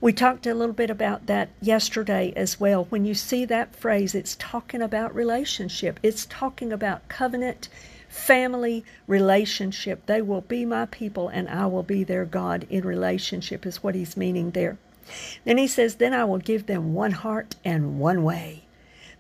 We 0.02 0.14
talked 0.14 0.48
a 0.48 0.56
little 0.56 0.74
bit 0.74 0.90
about 0.90 1.28
that 1.28 1.50
yesterday 1.62 2.34
as 2.36 2.60
well. 2.60 2.86
When 2.86 3.06
you 3.06 3.14
see 3.14 3.46
that 3.46 3.76
phrase, 3.76 4.16
it's 4.16 4.36
talking 4.40 4.82
about 4.82 5.14
relationship, 5.14 6.00
it's 6.02 6.26
talking 6.26 6.74
about 6.74 7.08
covenant, 7.08 7.70
family 8.10 8.84
relationship. 9.06 10.08
They 10.08 10.24
will 10.24 10.42
be 10.42 10.66
my 10.66 10.88
people 10.88 11.28
and 11.28 11.48
I 11.48 11.68
will 11.68 11.84
be 11.84 12.04
their 12.04 12.26
God 12.26 12.66
in 12.68 12.84
relationship, 12.84 13.64
is 13.64 13.84
what 13.84 13.94
he's 13.94 14.18
meaning 14.18 14.52
there. 14.52 14.80
Then 15.46 15.60
he 15.60 15.68
says, 15.68 15.96
Then 15.96 16.16
I 16.16 16.26
will 16.26 16.40
give 16.40 16.66
them 16.66 16.96
one 16.96 17.12
heart 17.12 17.56
and 17.64 18.00
one 18.00 18.24
way, 18.24 18.64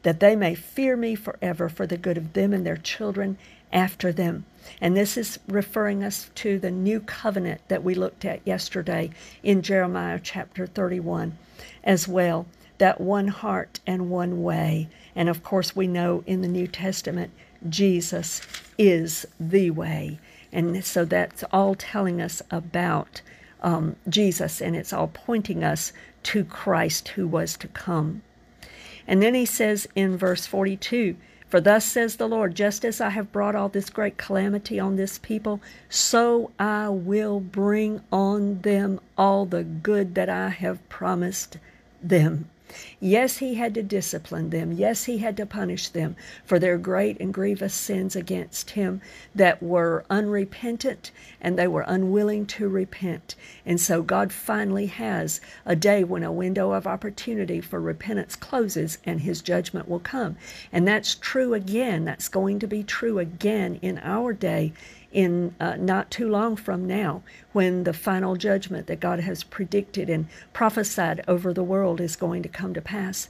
that 0.01 0.19
they 0.19 0.35
may 0.35 0.55
fear 0.55 0.97
me 0.97 1.13
forever 1.13 1.69
for 1.69 1.85
the 1.85 1.97
good 1.97 2.17
of 2.17 2.33
them 2.33 2.53
and 2.53 2.65
their 2.65 2.75
children 2.77 3.37
after 3.71 4.11
them. 4.11 4.45
And 4.79 4.95
this 4.95 5.17
is 5.17 5.39
referring 5.47 6.03
us 6.03 6.29
to 6.35 6.59
the 6.59 6.71
new 6.71 6.99
covenant 6.99 7.61
that 7.67 7.83
we 7.83 7.95
looked 7.95 8.25
at 8.25 8.45
yesterday 8.45 9.11
in 9.43 9.61
Jeremiah 9.61 10.19
chapter 10.21 10.65
31 10.65 11.37
as 11.83 12.07
well. 12.07 12.45
That 12.77 12.99
one 12.99 13.27
heart 13.27 13.79
and 13.85 14.09
one 14.09 14.41
way. 14.41 14.89
And 15.15 15.29
of 15.29 15.43
course, 15.43 15.75
we 15.75 15.87
know 15.87 16.23
in 16.25 16.41
the 16.41 16.47
New 16.47 16.67
Testament, 16.67 17.31
Jesus 17.69 18.41
is 18.77 19.27
the 19.39 19.69
way. 19.69 20.19
And 20.51 20.83
so 20.83 21.05
that's 21.05 21.43
all 21.51 21.75
telling 21.75 22.21
us 22.21 22.41
about 22.49 23.21
um, 23.61 23.95
Jesus, 24.09 24.61
and 24.61 24.75
it's 24.75 24.91
all 24.91 25.07
pointing 25.07 25.63
us 25.63 25.93
to 26.23 26.43
Christ 26.43 27.09
who 27.09 27.27
was 27.27 27.55
to 27.57 27.67
come. 27.67 28.23
And 29.07 29.21
then 29.21 29.33
he 29.33 29.45
says 29.45 29.87
in 29.95 30.17
verse 30.17 30.45
42 30.45 31.15
for 31.51 31.59
thus 31.59 31.83
says 31.83 32.15
the 32.15 32.29
Lord, 32.29 32.55
just 32.55 32.85
as 32.85 33.01
I 33.01 33.09
have 33.09 33.33
brought 33.33 33.55
all 33.55 33.67
this 33.67 33.89
great 33.89 34.17
calamity 34.17 34.79
on 34.79 34.95
this 34.95 35.17
people, 35.17 35.59
so 35.89 36.51
I 36.57 36.87
will 36.87 37.41
bring 37.41 38.01
on 38.09 38.61
them 38.61 39.01
all 39.17 39.45
the 39.45 39.63
good 39.65 40.15
that 40.15 40.29
I 40.29 40.47
have 40.47 40.87
promised 40.87 41.57
them. 42.01 42.49
Yes, 42.99 43.37
he 43.37 43.55
had 43.55 43.73
to 43.75 43.83
discipline 43.83 44.49
them. 44.49 44.71
Yes, 44.71 45.05
he 45.05 45.19
had 45.19 45.37
to 45.37 45.45
punish 45.45 45.89
them 45.89 46.15
for 46.45 46.59
their 46.59 46.77
great 46.77 47.19
and 47.19 47.33
grievous 47.33 47.73
sins 47.73 48.15
against 48.15 48.71
him 48.71 49.01
that 49.35 49.61
were 49.61 50.05
unrepentant 50.09 51.11
and 51.39 51.57
they 51.57 51.67
were 51.67 51.85
unwilling 51.87 52.45
to 52.45 52.67
repent. 52.67 53.35
And 53.65 53.79
so 53.79 54.01
God 54.01 54.31
finally 54.31 54.87
has 54.87 55.41
a 55.65 55.75
day 55.75 56.03
when 56.03 56.23
a 56.23 56.31
window 56.31 56.71
of 56.71 56.87
opportunity 56.87 57.61
for 57.61 57.79
repentance 57.79 58.35
closes 58.35 58.97
and 59.05 59.21
his 59.21 59.41
judgment 59.41 59.87
will 59.87 59.99
come. 59.99 60.37
And 60.71 60.87
that's 60.87 61.15
true 61.15 61.53
again. 61.53 62.05
That's 62.05 62.29
going 62.29 62.59
to 62.59 62.67
be 62.67 62.83
true 62.83 63.19
again 63.19 63.79
in 63.81 63.99
our 63.99 64.33
day 64.33 64.73
in 65.11 65.53
uh, 65.59 65.75
not 65.77 66.09
too 66.09 66.29
long 66.29 66.55
from 66.55 66.87
now 66.87 67.21
when 67.51 67.83
the 67.83 67.93
final 67.93 68.35
judgment 68.35 68.87
that 68.87 68.99
God 68.99 69.19
has 69.19 69.43
predicted 69.43 70.09
and 70.09 70.27
prophesied 70.53 71.23
over 71.27 71.53
the 71.53 71.63
world 71.63 71.99
is 71.99 72.15
going 72.15 72.43
to 72.43 72.49
come 72.49 72.73
to 72.73 72.81
pass. 72.81 73.29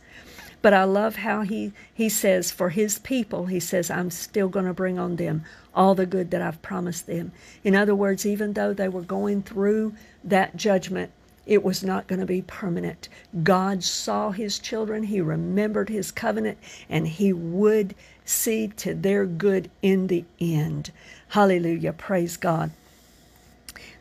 But 0.62 0.74
I 0.74 0.84
love 0.84 1.16
how 1.18 1.42
he, 1.42 1.74
he 1.92 2.08
says, 2.08 2.52
for 2.52 2.70
his 2.70 3.00
people, 3.00 3.48
he 3.48 3.60
says, 3.60 3.90
I'm 3.90 4.12
still 4.12 4.48
going 4.48 4.66
to 4.66 4.74
bring 4.74 5.00
on 5.00 5.16
them 5.16 5.44
all 5.74 5.96
the 5.96 6.06
good 6.06 6.30
that 6.32 6.42
I've 6.42 6.62
promised 6.62 7.08
them. 7.08 7.32
In 7.64 7.76
other 7.76 7.96
words, 7.96 8.26
even 8.26 8.54
though 8.54 8.74
they 8.74 8.88
were 8.88 9.02
going 9.02 9.42
through 9.42 9.96
that 10.24 10.56
judgment, 10.56 11.12
it 11.48 11.64
was 11.64 11.84
not 11.84 12.06
going 12.06 12.20
to 12.20 12.28
be 12.28 12.44
permanent. 12.44 13.10
God 13.42 13.84
saw 13.84 14.30
his 14.30 14.60
children, 14.60 15.04
he 15.04 15.20
remembered 15.20 15.90
his 15.90 16.12
covenant, 16.12 16.60
and 16.88 17.08
he 17.08 17.34
would 17.34 17.96
see 18.24 18.68
to 18.68 18.94
their 18.94 19.26
good 19.26 19.72
in 19.82 20.08
the 20.08 20.24
end. 20.40 20.92
Hallelujah. 21.32 21.94
Praise 21.94 22.36
God. 22.36 22.72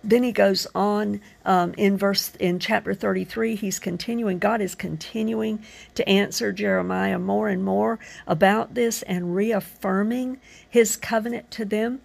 Then 0.03 0.25
he 0.25 0.33
goes 0.33 0.67
on 0.75 1.21
um, 1.45 1.75
in 1.77 1.97
verse 1.97 2.33
in 2.41 2.59
chapter 2.59 2.93
33. 2.93 3.55
He's 3.55 3.79
continuing. 3.79 4.41
God 4.41 4.61
is 4.61 4.75
continuing 4.75 5.63
to 5.95 6.09
answer 6.09 6.51
Jeremiah 6.51 7.21
more 7.21 7.49
and 7.49 7.63
more 7.63 8.01
about 8.27 8.75
this 8.75 9.03
and 9.03 9.37
reaffirming 9.37 10.41
His 10.69 10.97
covenant 10.97 11.51
to 11.53 11.65
them. 11.65 12.01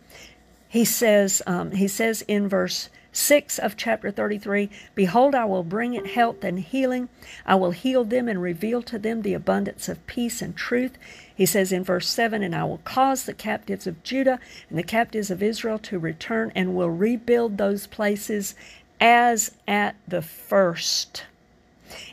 He 0.67 0.85
says 0.85 1.41
um, 1.47 1.71
he 1.71 1.87
says 1.87 2.21
in 2.27 2.47
verse 2.47 2.89
6 3.15 3.59
of 3.59 3.77
chapter 3.77 4.11
33 4.11 4.69
Behold, 4.93 5.35
I 5.35 5.45
will 5.45 5.63
bring 5.63 5.93
it 5.93 6.07
health 6.07 6.43
and 6.43 6.59
healing. 6.59 7.07
I 7.45 7.55
will 7.55 7.71
heal 7.71 8.03
them 8.03 8.27
and 8.27 8.41
reveal 8.41 8.81
to 8.83 8.99
them 8.99 9.21
the 9.21 9.33
abundance 9.33 9.87
of 9.87 10.05
peace 10.05 10.41
and 10.41 10.53
truth. 10.53 10.97
He 11.33 11.45
says 11.45 11.71
in 11.71 11.85
verse 11.85 12.09
7 12.09 12.43
And 12.43 12.53
I 12.53 12.65
will 12.65 12.79
cause 12.79 13.23
the 13.23 13.33
captives 13.33 13.87
of 13.87 14.03
Judah 14.03 14.37
and 14.69 14.77
the 14.77 14.83
captives 14.83 15.31
of 15.31 15.41
Israel 15.41 15.79
to 15.79 15.97
return 15.97 16.51
and 16.55 16.75
will 16.75 16.89
rebuild 16.89 17.57
those 17.57 17.87
places 17.87 18.53
as 18.99 19.51
at 19.65 19.95
the 20.05 20.21
first. 20.21 21.23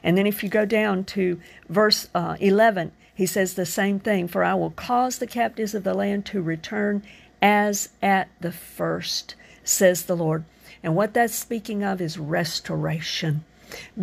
And 0.04 0.16
then 0.16 0.26
if 0.28 0.44
you 0.44 0.48
go 0.48 0.64
down 0.64 1.02
to 1.04 1.40
verse 1.68 2.08
uh, 2.14 2.36
11, 2.38 2.92
he 3.12 3.26
says 3.26 3.54
the 3.54 3.66
same 3.66 3.98
thing 3.98 4.28
For 4.28 4.44
I 4.44 4.54
will 4.54 4.70
cause 4.70 5.18
the 5.18 5.26
captives 5.26 5.74
of 5.74 5.82
the 5.82 5.94
land 5.94 6.26
to 6.26 6.40
return 6.40 7.02
as 7.42 7.88
at 8.00 8.28
the 8.40 8.52
first, 8.52 9.34
says 9.64 10.04
the 10.04 10.16
Lord. 10.16 10.44
And 10.82 10.94
what 10.94 11.14
that's 11.14 11.34
speaking 11.34 11.82
of 11.82 12.00
is 12.00 12.18
restoration. 12.18 13.44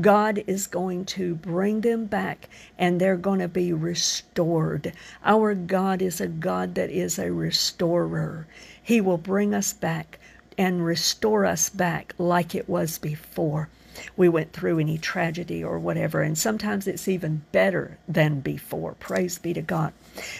God 0.01 0.43
is 0.47 0.65
going 0.67 1.05
to 1.05 1.35
bring 1.35 1.81
them 1.81 2.05
back 2.05 2.49
and 2.77 2.99
they're 2.99 3.15
going 3.15 3.39
to 3.39 3.47
be 3.47 3.71
restored. 3.71 4.93
Our 5.23 5.53
God 5.53 6.01
is 6.01 6.19
a 6.19 6.27
God 6.27 6.75
that 6.75 6.89
is 6.89 7.19
a 7.19 7.31
restorer. 7.31 8.47
He 8.81 8.99
will 8.99 9.19
bring 9.19 9.53
us 9.53 9.73
back 9.73 10.19
and 10.57 10.83
restore 10.83 11.45
us 11.45 11.69
back 11.69 12.13
like 12.17 12.55
it 12.55 12.67
was 12.67 12.97
before 12.97 13.69
we 14.15 14.29
went 14.29 14.53
through 14.53 14.79
any 14.79 14.97
tragedy 14.97 15.63
or 15.63 15.79
whatever. 15.79 16.21
And 16.21 16.37
sometimes 16.37 16.87
it's 16.87 17.07
even 17.07 17.43
better 17.51 17.97
than 18.07 18.39
before. 18.39 18.93
Praise 18.93 19.37
be 19.37 19.53
to 19.53 19.61
God. 19.61 19.93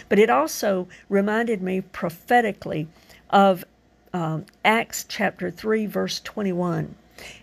But 0.08 0.20
it 0.20 0.30
also 0.30 0.88
reminded 1.08 1.62
me 1.62 1.82
prophetically 1.82 2.88
of 3.30 3.64
um, 4.14 4.46
Acts 4.66 5.06
chapter 5.08 5.52
3, 5.52 5.86
verse 5.86 6.20
21. 6.22 6.96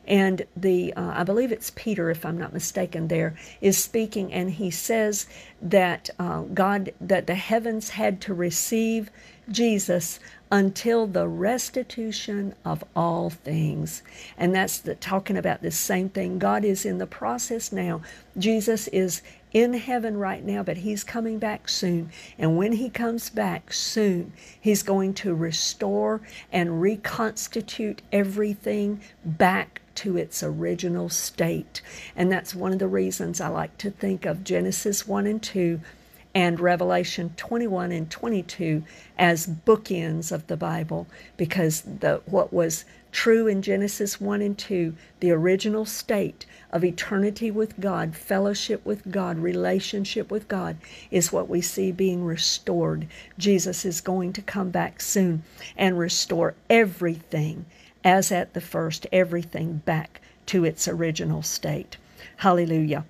And 0.06 0.46
the, 0.56 0.92
uh, 0.94 1.12
I 1.16 1.24
believe 1.24 1.50
it's 1.50 1.72
Peter, 1.74 2.10
if 2.10 2.24
I'm 2.24 2.38
not 2.38 2.52
mistaken, 2.52 3.08
there 3.08 3.34
is 3.60 3.76
speaking, 3.76 4.32
and 4.32 4.50
he 4.50 4.70
says 4.70 5.26
that 5.60 6.10
uh, 6.18 6.42
God, 6.42 6.92
that 7.00 7.26
the 7.26 7.34
heavens 7.34 7.90
had 7.90 8.20
to 8.22 8.34
receive 8.34 9.10
Jesus 9.50 10.20
until 10.50 11.06
the 11.06 11.26
restitution 11.26 12.54
of 12.64 12.84
all 12.94 13.30
things. 13.30 14.02
And 14.38 14.54
that's 14.54 14.78
the, 14.78 14.94
talking 14.94 15.36
about 15.36 15.62
this 15.62 15.78
same 15.78 16.08
thing. 16.08 16.38
God 16.38 16.64
is 16.64 16.84
in 16.84 16.98
the 16.98 17.06
process 17.06 17.72
now. 17.72 18.02
Jesus 18.38 18.86
is 18.88 19.22
in 19.52 19.74
heaven 19.74 20.18
right 20.18 20.44
now, 20.44 20.62
but 20.62 20.78
he's 20.78 21.02
coming 21.02 21.38
back 21.38 21.68
soon. 21.68 22.10
And 22.38 22.56
when 22.56 22.72
he 22.72 22.90
comes 22.90 23.30
back 23.30 23.72
soon, 23.72 24.32
he's 24.60 24.82
going 24.82 25.14
to 25.14 25.34
restore 25.34 26.20
and 26.52 26.80
reconstitute 26.80 28.02
everything 28.12 29.00
back 29.24 29.80
to 29.96 30.16
its 30.16 30.42
original 30.42 31.08
state. 31.08 31.82
And 32.14 32.30
that's 32.30 32.54
one 32.54 32.72
of 32.72 32.78
the 32.78 32.88
reasons 32.88 33.40
I 33.40 33.48
like 33.48 33.76
to 33.78 33.90
think 33.90 34.24
of 34.24 34.44
Genesis 34.44 35.06
1 35.06 35.26
and 35.26 35.42
2 35.42 35.80
and 36.34 36.60
Revelation 36.60 37.32
21 37.38 37.92
and 37.92 38.10
22 38.10 38.84
as 39.18 39.46
bookends 39.46 40.30
of 40.30 40.46
the 40.48 40.56
Bible 40.56 41.06
because 41.38 41.80
the 41.80 42.20
what 42.26 42.52
was 42.52 42.84
true 43.10 43.46
in 43.46 43.62
Genesis 43.62 44.20
1 44.20 44.42
and 44.42 44.58
2, 44.58 44.94
the 45.20 45.30
original 45.30 45.86
state 45.86 46.44
of 46.70 46.84
eternity 46.84 47.50
with 47.50 47.80
God, 47.80 48.14
fellowship 48.14 48.84
with 48.84 49.10
God, 49.10 49.38
relationship 49.38 50.30
with 50.30 50.46
God, 50.48 50.76
is 51.10 51.32
what 51.32 51.48
we 51.48 51.62
see 51.62 51.90
being 51.90 52.22
restored. 52.26 53.06
Jesus 53.38 53.86
is 53.86 54.02
going 54.02 54.34
to 54.34 54.42
come 54.42 54.68
back 54.68 55.00
soon 55.00 55.42
and 55.78 55.98
restore 55.98 56.54
everything 56.68 57.64
as 58.06 58.30
at 58.30 58.54
the 58.54 58.60
first, 58.60 59.04
everything 59.10 59.78
back 59.84 60.20
to 60.46 60.64
its 60.64 60.86
original 60.86 61.42
state. 61.42 61.96
Hallelujah. 62.36 63.04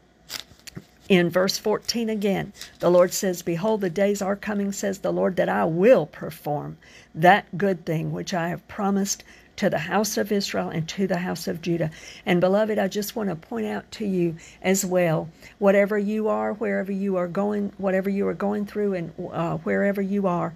In 1.10 1.28
verse 1.28 1.58
14 1.58 2.08
again, 2.08 2.54
the 2.80 2.90
Lord 2.90 3.12
says, 3.12 3.42
Behold, 3.42 3.82
the 3.82 3.90
days 3.90 4.22
are 4.22 4.34
coming, 4.34 4.72
says 4.72 5.00
the 5.00 5.12
Lord, 5.12 5.36
that 5.36 5.50
I 5.50 5.66
will 5.66 6.06
perform 6.06 6.78
that 7.14 7.58
good 7.58 7.84
thing 7.84 8.10
which 8.10 8.32
I 8.32 8.48
have 8.48 8.66
promised 8.68 9.22
to 9.56 9.68
the 9.68 9.80
house 9.80 10.16
of 10.16 10.32
Israel 10.32 10.70
and 10.70 10.88
to 10.88 11.06
the 11.06 11.18
house 11.18 11.46
of 11.46 11.60
Judah. 11.60 11.90
And 12.24 12.40
beloved, 12.40 12.78
I 12.78 12.88
just 12.88 13.14
want 13.14 13.28
to 13.28 13.37
point 13.37 13.66
out 13.66 13.90
to 13.92 14.06
you 14.06 14.37
as 14.62 14.87
well, 14.87 15.28
whatever 15.59 15.98
you 15.98 16.28
are, 16.28 16.54
wherever 16.54 16.90
you 16.90 17.16
are 17.16 17.28
going, 17.28 17.70
whatever 17.76 18.09
you 18.09 18.26
are 18.28 18.35
going 18.35 18.64
through, 18.64 18.94
and 18.94 19.12
uh, 19.30 19.59
wherever 19.59 20.00
you 20.00 20.26
are 20.26 20.54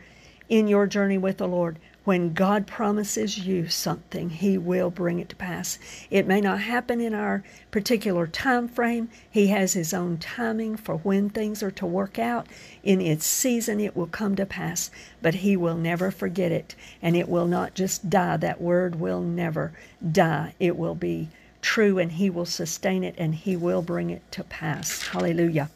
in 0.48 0.66
your 0.66 0.86
journey 0.86 1.18
with 1.18 1.36
the 1.36 1.46
Lord, 1.48 1.78
when 2.10 2.32
God 2.32 2.66
promises 2.66 3.38
you 3.38 3.68
something, 3.68 4.30
He 4.30 4.58
will 4.58 4.90
bring 4.90 5.20
it 5.20 5.28
to 5.28 5.36
pass. 5.36 5.78
It 6.10 6.26
may 6.26 6.40
not 6.40 6.60
happen 6.60 7.00
in 7.00 7.14
our 7.14 7.44
particular 7.70 8.26
time 8.26 8.66
frame. 8.66 9.10
He 9.30 9.46
has 9.46 9.74
His 9.74 9.94
own 9.94 10.18
timing 10.18 10.76
for 10.76 10.96
when 10.96 11.30
things 11.30 11.62
are 11.62 11.70
to 11.70 11.86
work 11.86 12.18
out. 12.18 12.48
In 12.82 13.00
its 13.00 13.24
season, 13.24 13.78
it 13.78 13.96
will 13.96 14.08
come 14.08 14.34
to 14.34 14.44
pass, 14.44 14.90
but 15.22 15.34
He 15.34 15.56
will 15.56 15.76
never 15.76 16.10
forget 16.10 16.50
it, 16.50 16.74
and 17.00 17.14
it 17.14 17.28
will 17.28 17.46
not 17.46 17.74
just 17.74 18.10
die. 18.10 18.36
That 18.38 18.60
word 18.60 18.96
will 18.96 19.20
never 19.20 19.70
die. 20.10 20.54
It 20.58 20.76
will 20.76 20.96
be 20.96 21.28
true, 21.62 22.00
and 22.00 22.10
He 22.10 22.28
will 22.28 22.44
sustain 22.44 23.04
it, 23.04 23.14
and 23.18 23.36
He 23.36 23.54
will 23.54 23.82
bring 23.82 24.10
it 24.10 24.22
to 24.32 24.42
pass. 24.42 25.06
Hallelujah. 25.06 25.70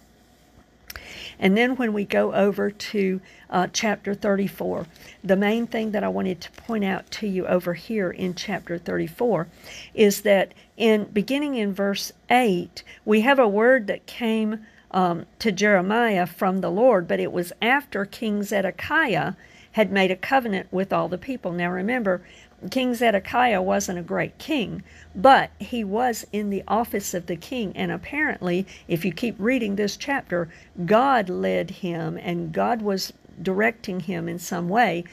And 1.39 1.57
then 1.57 1.77
when 1.77 1.93
we 1.93 2.05
go 2.05 2.33
over 2.33 2.71
to 2.71 3.21
uh, 3.51 3.69
chapter 3.73 4.15
34, 4.15 4.87
the 5.23 5.37
main 5.37 5.67
thing 5.67 5.91
that 5.93 6.05
I 6.05 6.09
wanted 6.09 6.41
to 6.43 6.51
point 6.53 6.85
out 6.85 7.11
to 7.13 7.27
you 7.27 7.47
over 7.47 7.75
here 7.75 8.11
in 8.11 8.35
chapter 8.35 8.79
34 8.79 9.49
is 9.95 10.23
that 10.23 10.53
in 10.77 11.05
beginning 11.05 11.55
in 11.55 11.73
verse 11.73 12.13
8, 12.31 12.83
we 13.05 13.21
have 13.23 13.39
a 13.39 13.49
word 13.49 13.87
that 13.87 14.07
came 14.07 14.67
um, 14.91 15.27
to 15.41 15.51
Jeremiah 15.51 16.27
from 16.27 16.61
the 16.61 16.71
Lord, 16.71 17.09
but 17.09 17.21
it 17.21 17.33
was 17.33 17.53
after 17.61 18.05
King 18.05 18.43
Zedekiah 18.43 19.35
had 19.73 19.91
made 19.91 20.13
a 20.13 20.17
covenant 20.17 20.69
with 20.73 20.93
all 20.93 21.09
the 21.09 21.19
people. 21.19 21.51
Now 21.51 21.69
remember, 21.71 22.23
King 22.71 22.95
Zedekiah 22.95 23.63
wasn't 23.63 23.99
a 23.99 24.03
great 24.03 24.39
king, 24.39 24.83
but 25.15 25.51
he 25.59 25.85
was 25.85 26.27
in 26.33 26.51
the 26.51 26.65
office 26.69 27.15
of 27.15 27.27
the 27.27 27.37
king. 27.37 27.73
And 27.77 27.91
apparently, 27.93 28.67
if 28.89 29.05
you 29.05 29.13
keep 29.13 29.37
reading 29.39 29.77
this 29.77 29.97
chapter, 29.97 30.49
God 30.87 31.29
led 31.29 31.71
him 31.71 32.17
and 32.17 32.53
God 32.53 32.83
was 32.83 33.13
directing 33.43 34.01
him 34.01 34.29
in 34.29 34.39
some 34.39 34.69
way 34.69 35.05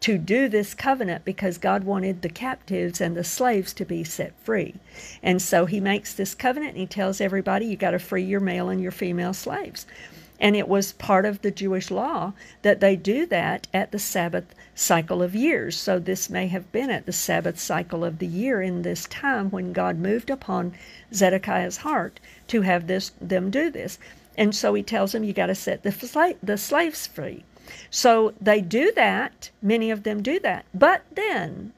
to 0.00 0.16
do 0.16 0.48
this 0.48 0.74
covenant 0.74 1.24
because 1.24 1.58
God 1.58 1.84
wanted 1.84 2.22
the 2.22 2.28
captives 2.28 3.00
and 3.00 3.16
the 3.16 3.24
slaves 3.24 3.72
to 3.74 3.84
be 3.84 4.04
set 4.04 4.32
free. 4.44 4.74
And 5.22 5.42
so 5.42 5.66
he 5.66 5.80
makes 5.80 6.14
this 6.14 6.34
covenant 6.34 6.72
and 6.72 6.80
he 6.80 6.86
tells 6.86 7.20
everybody, 7.20 7.66
you 7.66 7.76
got 7.76 7.90
to 7.92 7.98
free 7.98 8.22
your 8.22 8.40
male 8.40 8.68
and 8.68 8.80
your 8.80 8.92
female 8.92 9.34
slaves. 9.34 9.86
And 10.40 10.54
it 10.54 10.68
was 10.68 10.92
part 10.92 11.24
of 11.26 11.42
the 11.42 11.50
Jewish 11.50 11.90
law 11.90 12.32
that 12.62 12.80
they 12.80 12.94
do 12.96 13.26
that 13.26 13.66
at 13.74 13.90
the 13.90 13.98
Sabbath 13.98 14.54
cycle 14.74 15.22
of 15.22 15.34
years. 15.34 15.76
So 15.76 15.98
this 15.98 16.30
may 16.30 16.46
have 16.46 16.70
been 16.70 16.90
at 16.90 17.06
the 17.06 17.12
Sabbath 17.12 17.58
cycle 17.58 18.04
of 18.04 18.18
the 18.18 18.26
year 18.26 18.62
in 18.62 18.82
this 18.82 19.06
time 19.06 19.50
when 19.50 19.72
God 19.72 19.98
moved 19.98 20.30
upon 20.30 20.74
Zedekiah's 21.12 21.78
heart 21.78 22.20
to 22.48 22.62
have 22.62 22.86
this 22.86 23.10
them 23.20 23.50
do 23.50 23.70
this. 23.70 23.98
And 24.36 24.54
so 24.54 24.74
he 24.74 24.84
tells 24.84 25.12
them 25.12 25.24
you 25.24 25.32
got 25.32 25.46
to 25.46 25.54
set 25.54 25.82
the, 25.82 26.36
the 26.40 26.56
slaves 26.56 27.08
free. 27.08 27.42
So 27.90 28.32
they 28.40 28.60
do 28.60 28.92
that, 28.92 29.50
many 29.60 29.90
of 29.90 30.04
them 30.04 30.22
do 30.22 30.38
that. 30.40 30.64
But 30.72 31.02
then 31.10 31.72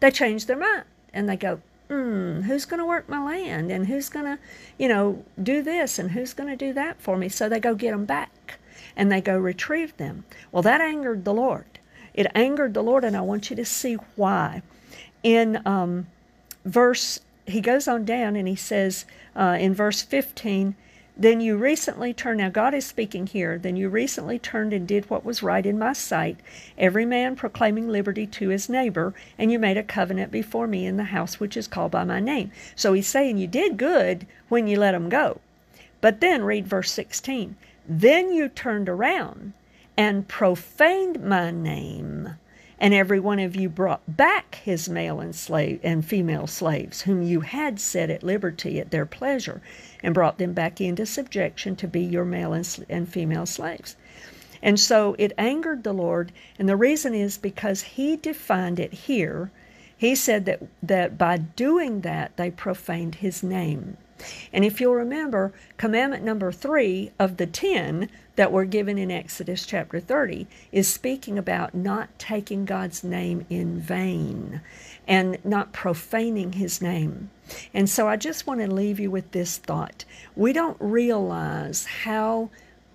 they 0.00 0.10
change 0.10 0.46
their 0.46 0.58
mind 0.58 0.84
and 1.12 1.28
they 1.28 1.36
go, 1.36 1.60
hmm, 1.94 2.40
who's 2.42 2.64
going 2.64 2.78
to 2.78 2.86
work 2.86 3.08
my 3.08 3.22
land 3.22 3.70
and 3.70 3.86
who's 3.86 4.08
going 4.08 4.24
to, 4.24 4.38
you 4.78 4.88
know, 4.88 5.24
do 5.42 5.62
this 5.62 5.98
and 5.98 6.10
who's 6.10 6.34
going 6.34 6.48
to 6.48 6.56
do 6.56 6.72
that 6.72 7.00
for 7.00 7.16
me? 7.16 7.28
So 7.28 7.48
they 7.48 7.60
go 7.60 7.74
get 7.74 7.92
them 7.92 8.04
back 8.04 8.58
and 8.96 9.10
they 9.10 9.20
go 9.20 9.38
retrieve 9.38 9.96
them. 9.96 10.24
Well, 10.52 10.62
that 10.62 10.80
angered 10.80 11.24
the 11.24 11.34
Lord. 11.34 11.66
It 12.12 12.30
angered 12.34 12.74
the 12.74 12.82
Lord, 12.82 13.02
and 13.02 13.16
I 13.16 13.22
want 13.22 13.50
you 13.50 13.56
to 13.56 13.64
see 13.64 13.94
why. 14.14 14.62
In 15.24 15.60
um, 15.66 16.06
verse, 16.64 17.20
he 17.46 17.60
goes 17.60 17.88
on 17.88 18.04
down 18.04 18.36
and 18.36 18.46
he 18.46 18.54
says 18.54 19.04
uh, 19.34 19.56
in 19.58 19.74
verse 19.74 20.02
15, 20.02 20.76
then 21.16 21.40
you 21.40 21.56
recently 21.56 22.12
turned, 22.12 22.38
now 22.38 22.48
God 22.48 22.74
is 22.74 22.84
speaking 22.84 23.26
here, 23.28 23.56
then 23.56 23.76
you 23.76 23.88
recently 23.88 24.38
turned 24.38 24.72
and 24.72 24.86
did 24.86 25.08
what 25.08 25.24
was 25.24 25.44
right 25.44 25.64
in 25.64 25.78
my 25.78 25.92
sight, 25.92 26.38
every 26.76 27.06
man 27.06 27.36
proclaiming 27.36 27.88
liberty 27.88 28.26
to 28.26 28.48
his 28.48 28.68
neighbor, 28.68 29.14
and 29.38 29.52
you 29.52 29.58
made 29.58 29.76
a 29.76 29.84
covenant 29.84 30.32
before 30.32 30.66
me 30.66 30.86
in 30.86 30.96
the 30.96 31.04
house 31.04 31.38
which 31.38 31.56
is 31.56 31.68
called 31.68 31.92
by 31.92 32.02
my 32.02 32.18
name. 32.18 32.50
So 32.74 32.92
he's 32.92 33.06
saying 33.06 33.38
you 33.38 33.46
did 33.46 33.76
good 33.76 34.26
when 34.48 34.66
you 34.66 34.78
let 34.78 34.92
them 34.92 35.08
go. 35.08 35.40
But 36.00 36.20
then 36.20 36.42
read 36.42 36.66
verse 36.66 36.90
16. 36.90 37.56
Then 37.88 38.32
you 38.32 38.48
turned 38.48 38.88
around 38.88 39.52
and 39.96 40.26
profaned 40.26 41.22
my 41.22 41.50
name 41.50 42.34
And 42.84 42.92
every 42.92 43.18
one 43.18 43.38
of 43.38 43.56
you 43.56 43.70
brought 43.70 44.02
back 44.06 44.56
his 44.56 44.90
male 44.90 45.18
and 45.18 45.34
slave 45.34 45.80
and 45.82 46.04
female 46.04 46.46
slaves, 46.46 47.00
whom 47.00 47.22
you 47.22 47.40
had 47.40 47.80
set 47.80 48.10
at 48.10 48.22
liberty 48.22 48.78
at 48.78 48.90
their 48.90 49.06
pleasure, 49.06 49.62
and 50.02 50.12
brought 50.12 50.36
them 50.36 50.52
back 50.52 50.82
into 50.82 51.06
subjection 51.06 51.76
to 51.76 51.88
be 51.88 52.02
your 52.02 52.26
male 52.26 52.52
and, 52.52 52.84
and 52.90 53.08
female 53.08 53.46
slaves. 53.46 53.96
And 54.62 54.78
so 54.78 55.16
it 55.18 55.32
angered 55.38 55.82
the 55.82 55.94
Lord, 55.94 56.30
and 56.58 56.68
the 56.68 56.76
reason 56.76 57.14
is 57.14 57.38
because 57.38 57.80
he 57.80 58.16
defined 58.16 58.78
it 58.78 58.92
here. 58.92 59.50
He 59.96 60.14
said 60.14 60.44
that, 60.44 60.60
that 60.82 61.16
by 61.16 61.38
doing 61.38 62.02
that, 62.02 62.36
they 62.36 62.50
profaned 62.50 63.14
his 63.14 63.42
name. 63.42 63.96
And 64.52 64.62
if 64.62 64.78
you'll 64.78 64.94
remember, 64.94 65.54
commandment 65.78 66.22
number 66.22 66.52
three 66.52 67.12
of 67.18 67.38
the 67.38 67.46
ten 67.46 68.10
that 68.36 68.52
were 68.52 68.64
given 68.64 68.98
in 68.98 69.10
Exodus 69.10 69.64
chapter 69.64 70.00
30 70.00 70.46
is 70.72 70.88
speaking 70.88 71.38
about 71.38 71.74
not 71.74 72.18
taking 72.18 72.64
God's 72.64 73.04
name 73.04 73.46
in 73.48 73.80
vain 73.80 74.60
and 75.06 75.38
not 75.44 75.72
profaning 75.72 76.54
his 76.54 76.80
name. 76.80 77.30
And 77.72 77.88
so 77.88 78.08
I 78.08 78.16
just 78.16 78.46
want 78.46 78.60
to 78.60 78.72
leave 78.72 78.98
you 78.98 79.10
with 79.10 79.30
this 79.32 79.58
thought. 79.58 80.04
We 80.34 80.52
don't 80.52 80.76
realize 80.80 81.84
how 81.84 82.50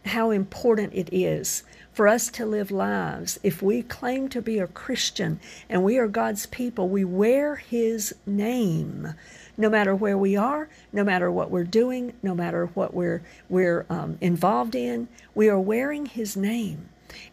how 0.06 0.32
important 0.32 0.93
it 0.93 1.10
is 1.12 1.63
for 1.99 2.07
us 2.07 2.29
to 2.29 2.45
live 2.45 2.71
lives. 2.71 3.41
If 3.43 3.62
we 3.62 3.81
claim 3.81 4.29
to 4.29 4.41
be 4.41 4.57
a 4.57 4.67
Christian 4.67 5.38
and 5.67 5.83
we 5.83 5.97
are 5.97 6.07
God's 6.07 6.45
people, 6.45 6.88
we 6.88 7.03
wear 7.03 7.57
His 7.57 8.15
name. 8.25 9.15
No 9.57 9.69
matter 9.69 9.93
where 9.93 10.17
we 10.17 10.38
are, 10.38 10.69
no 10.93 11.03
matter 11.03 11.29
what 11.29 11.51
we're 11.51 11.65
doing, 11.65 12.13
no 12.23 12.33
matter 12.33 12.67
what 12.67 12.93
we're 12.93 13.21
we're 13.49 13.85
um, 13.89 14.17
involved 14.21 14.75
in, 14.75 15.09
we 15.35 15.49
are 15.49 15.59
wearing 15.59 16.05
His 16.05 16.38
name. 16.38 16.88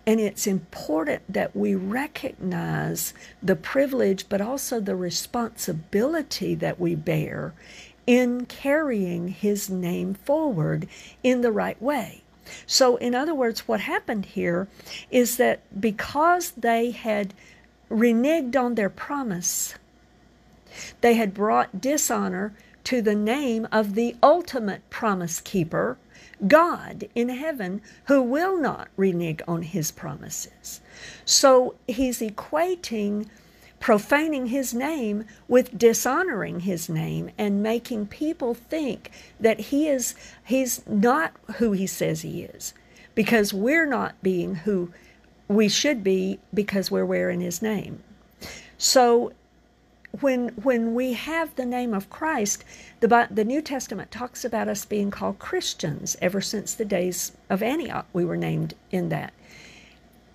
And 0.04 0.18
it's 0.18 0.48
important 0.48 1.22
that 1.32 1.54
we 1.54 1.76
recognize 1.76 3.14
the 3.40 3.54
privilege, 3.54 4.28
but 4.28 4.40
also 4.40 4.80
the 4.80 4.96
responsibility 4.96 6.56
that 6.56 6.80
we 6.80 6.96
bear 6.96 7.54
in 8.04 8.46
carrying 8.46 9.28
His 9.28 9.70
name 9.70 10.14
forward 10.14 10.88
in 11.22 11.42
the 11.42 11.52
right 11.52 11.80
way. 11.80 12.24
So, 12.66 12.96
in 12.96 13.14
other 13.14 13.34
words, 13.34 13.68
what 13.68 13.80
happened 13.80 14.26
here 14.26 14.68
is 15.10 15.36
that 15.36 15.60
because 15.80 16.52
they 16.52 16.90
had 16.90 17.34
reneged 17.90 18.56
on 18.56 18.74
their 18.74 18.90
promise, 18.90 19.74
they 21.00 21.14
had 21.14 21.34
brought 21.34 21.80
dishonor 21.80 22.54
to 22.84 23.02
the 23.02 23.14
name 23.14 23.66
of 23.72 23.94
the 23.94 24.14
ultimate 24.22 24.88
promise 24.90 25.40
keeper, 25.40 25.98
God 26.46 27.08
in 27.14 27.30
heaven, 27.30 27.80
who 28.04 28.22
will 28.22 28.60
not 28.60 28.88
renege 28.96 29.40
on 29.48 29.62
his 29.62 29.90
promises. 29.90 30.80
So 31.24 31.74
he's 31.88 32.20
equating 32.20 33.26
profaning 33.86 34.46
his 34.46 34.74
name 34.74 35.24
with 35.46 35.78
dishonoring 35.78 36.58
his 36.58 36.88
name 36.88 37.30
and 37.38 37.62
making 37.62 38.04
people 38.04 38.52
think 38.52 39.12
that 39.38 39.60
he 39.60 39.86
is 39.86 40.16
he's 40.44 40.84
not 40.88 41.32
who 41.58 41.70
he 41.70 41.86
says 41.86 42.22
he 42.22 42.42
is 42.42 42.74
because 43.14 43.54
we're 43.54 43.86
not 43.86 44.20
being 44.24 44.56
who 44.56 44.90
we 45.46 45.68
should 45.68 46.02
be 46.02 46.36
because 46.52 46.90
we're 46.90 47.06
wearing 47.06 47.40
his 47.40 47.62
name. 47.62 48.02
So 48.76 49.32
when 50.20 50.48
when 50.64 50.92
we 50.92 51.12
have 51.12 51.54
the 51.54 51.64
name 51.64 51.94
of 51.94 52.10
Christ, 52.10 52.64
the 52.98 53.28
the 53.30 53.44
New 53.44 53.62
Testament 53.62 54.10
talks 54.10 54.44
about 54.44 54.66
us 54.66 54.84
being 54.84 55.12
called 55.12 55.38
Christians 55.38 56.16
ever 56.20 56.40
since 56.40 56.74
the 56.74 56.84
days 56.84 57.30
of 57.48 57.62
Antioch. 57.62 58.06
We 58.12 58.24
were 58.24 58.36
named 58.36 58.74
in 58.90 59.10
that. 59.10 59.32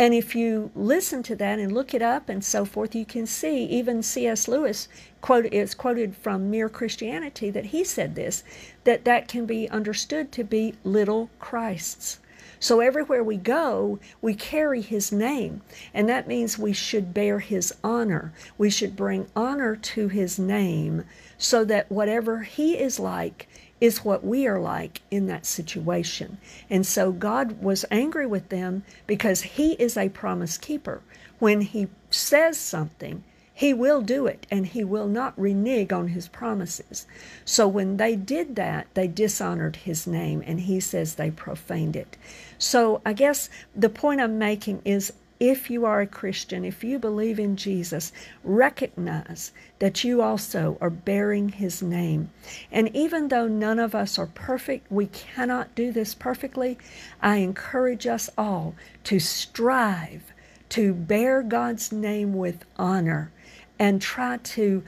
And 0.01 0.15
if 0.15 0.33
you 0.33 0.71
listen 0.73 1.21
to 1.21 1.35
that 1.35 1.59
and 1.59 1.71
look 1.71 1.93
it 1.93 2.01
up 2.01 2.27
and 2.27 2.43
so 2.43 2.65
forth, 2.65 2.95
you 2.95 3.05
can 3.05 3.27
see 3.27 3.65
even 3.65 4.01
C.S. 4.01 4.47
Lewis 4.47 4.87
quote, 5.21 5.45
is 5.53 5.75
quoted 5.75 6.15
from 6.15 6.49
Mere 6.49 6.69
Christianity 6.69 7.51
that 7.51 7.65
he 7.65 7.83
said 7.83 8.15
this, 8.15 8.43
that 8.83 9.05
that 9.05 9.27
can 9.27 9.45
be 9.45 9.69
understood 9.69 10.31
to 10.31 10.43
be 10.43 10.73
little 10.83 11.29
Christs. 11.37 12.17
So 12.59 12.79
everywhere 12.79 13.23
we 13.23 13.37
go, 13.37 13.99
we 14.23 14.33
carry 14.33 14.81
his 14.81 15.11
name, 15.11 15.61
and 15.93 16.09
that 16.09 16.27
means 16.27 16.57
we 16.57 16.73
should 16.73 17.13
bear 17.13 17.37
his 17.37 17.71
honor. 17.83 18.33
We 18.57 18.71
should 18.71 18.95
bring 18.95 19.27
honor 19.35 19.75
to 19.75 20.07
his 20.07 20.39
name 20.39 21.03
so 21.37 21.63
that 21.65 21.91
whatever 21.91 22.41
he 22.41 22.75
is 22.75 22.99
like, 22.99 23.47
is 23.81 24.05
what 24.05 24.23
we 24.23 24.47
are 24.47 24.59
like 24.59 25.01
in 25.09 25.25
that 25.25 25.45
situation. 25.45 26.37
And 26.69 26.85
so 26.85 27.11
God 27.11 27.61
was 27.61 27.83
angry 27.89 28.27
with 28.27 28.49
them 28.49 28.83
because 29.07 29.41
He 29.41 29.73
is 29.73 29.97
a 29.97 30.09
promise 30.09 30.57
keeper. 30.57 31.01
When 31.39 31.61
He 31.61 31.87
says 32.11 32.57
something, 32.59 33.23
He 33.53 33.73
will 33.73 34.01
do 34.01 34.27
it 34.27 34.45
and 34.51 34.67
He 34.67 34.83
will 34.83 35.07
not 35.07 35.37
renege 35.37 35.91
on 35.91 36.09
His 36.09 36.27
promises. 36.27 37.07
So 37.43 37.67
when 37.67 37.97
they 37.97 38.15
did 38.15 38.55
that, 38.55 38.87
they 38.93 39.07
dishonored 39.07 39.77
His 39.77 40.05
name 40.05 40.43
and 40.45 40.61
He 40.61 40.79
says 40.79 41.15
they 41.15 41.31
profaned 41.31 41.95
it. 41.95 42.15
So 42.59 43.01
I 43.03 43.13
guess 43.13 43.49
the 43.75 43.89
point 43.89 44.21
I'm 44.21 44.37
making 44.37 44.83
is 44.85 45.11
if 45.41 45.71
you 45.71 45.85
are 45.85 46.01
a 46.01 46.07
Christian, 46.07 46.63
if 46.63 46.83
you 46.83 46.99
believe 46.99 47.39
in 47.39 47.55
Jesus, 47.55 48.11
recognize 48.43 49.51
that 49.79 50.03
you 50.03 50.21
also 50.21 50.77
are 50.79 50.91
bearing 50.91 51.49
his 51.49 51.81
name. 51.81 52.29
And 52.71 52.95
even 52.95 53.29
though 53.29 53.47
none 53.47 53.79
of 53.79 53.95
us 53.95 54.19
are 54.19 54.27
perfect, 54.27 54.91
we 54.91 55.07
cannot 55.07 55.73
do 55.73 55.91
this 55.91 56.13
perfectly, 56.13 56.77
I 57.23 57.37
encourage 57.37 58.05
us 58.05 58.29
all 58.37 58.75
to 59.05 59.19
strive 59.19 60.31
to 60.69 60.93
bear 60.93 61.41
God's 61.41 61.91
name 61.91 62.35
with 62.35 62.63
honor 62.77 63.31
and 63.79 63.99
try 63.99 64.37
to 64.37 64.83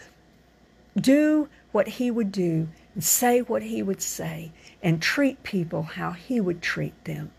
do 0.96 1.50
what 1.72 1.88
he 1.88 2.12
would 2.12 2.32
do 2.32 2.68
and 2.94 3.04
say 3.04 3.42
what 3.42 3.64
he 3.64 3.82
would 3.82 4.04
say 4.04 4.52
and 4.84 5.02
treat 5.02 5.42
people 5.42 5.82
how 5.82 6.12
he 6.12 6.40
would 6.40 6.62
treat 6.62 7.06
them 7.06 7.32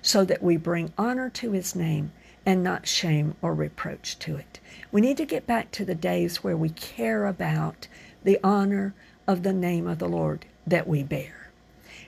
so 0.00 0.24
that 0.24 0.42
we 0.42 0.56
bring 0.56 0.90
honor 0.96 1.28
to 1.28 1.52
his 1.52 1.76
name 1.76 2.12
and 2.44 2.62
not 2.62 2.86
shame 2.86 3.34
or 3.40 3.54
reproach 3.54 4.18
to 4.20 4.36
it. 4.36 4.60
We 4.90 5.00
need 5.00 5.16
to 5.18 5.24
get 5.24 5.46
back 5.46 5.70
to 5.72 5.84
the 5.84 5.94
days 5.94 6.42
where 6.42 6.56
we 6.56 6.70
care 6.70 7.26
about 7.26 7.88
the 8.24 8.38
honor 8.42 8.94
of 9.26 9.42
the 9.42 9.52
name 9.52 9.86
of 9.86 9.98
the 9.98 10.08
Lord 10.08 10.44
that 10.66 10.86
we 10.86 11.02
bear. 11.02 11.42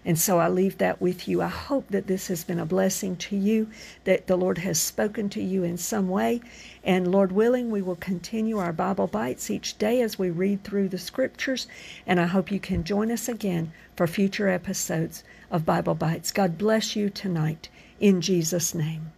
And 0.07 0.19
so 0.19 0.39
I 0.39 0.49
leave 0.49 0.77
that 0.79 1.01
with 1.01 1.27
you. 1.27 1.41
I 1.41 1.49
hope 1.49 1.89
that 1.89 2.07
this 2.07 2.29
has 2.29 2.45
been 2.45 2.59
a 2.59 2.67
blessing 2.67 3.17
to 3.17 3.37
you, 3.37 3.71
that 4.05 4.27
the 4.27 4.37
Lord 4.37 4.59
has 4.59 4.79
spoken 4.79 5.31
to 5.31 5.43
you 5.43 5.65
in 5.65 5.79
some 5.79 6.09
way. 6.09 6.43
And 6.83 7.11
Lord 7.11 7.33
willing, 7.33 7.71
we 7.71 7.81
will 7.81 7.97
continue 7.97 8.59
our 8.59 8.73
Bible 8.73 9.07
Bites 9.07 9.51
each 9.51 9.79
day 9.79 10.03
as 10.03 10.19
we 10.19 10.29
read 10.29 10.63
through 10.63 10.91
the 10.91 10.99
scriptures. 10.99 11.67
And 12.07 12.21
I 12.21 12.27
hope 12.27 12.51
you 12.51 12.61
can 12.61 12.85
join 12.85 13.11
us 13.11 13.29
again 13.29 13.73
for 13.97 14.07
future 14.07 14.49
episodes 14.49 15.25
of 15.51 15.65
Bible 15.65 15.95
Bites. 15.95 16.33
God 16.33 16.59
bless 16.59 16.95
you 16.95 17.09
tonight 17.09 17.71
in 17.99 18.21
Jesus' 18.21 18.75
name. 18.75 19.13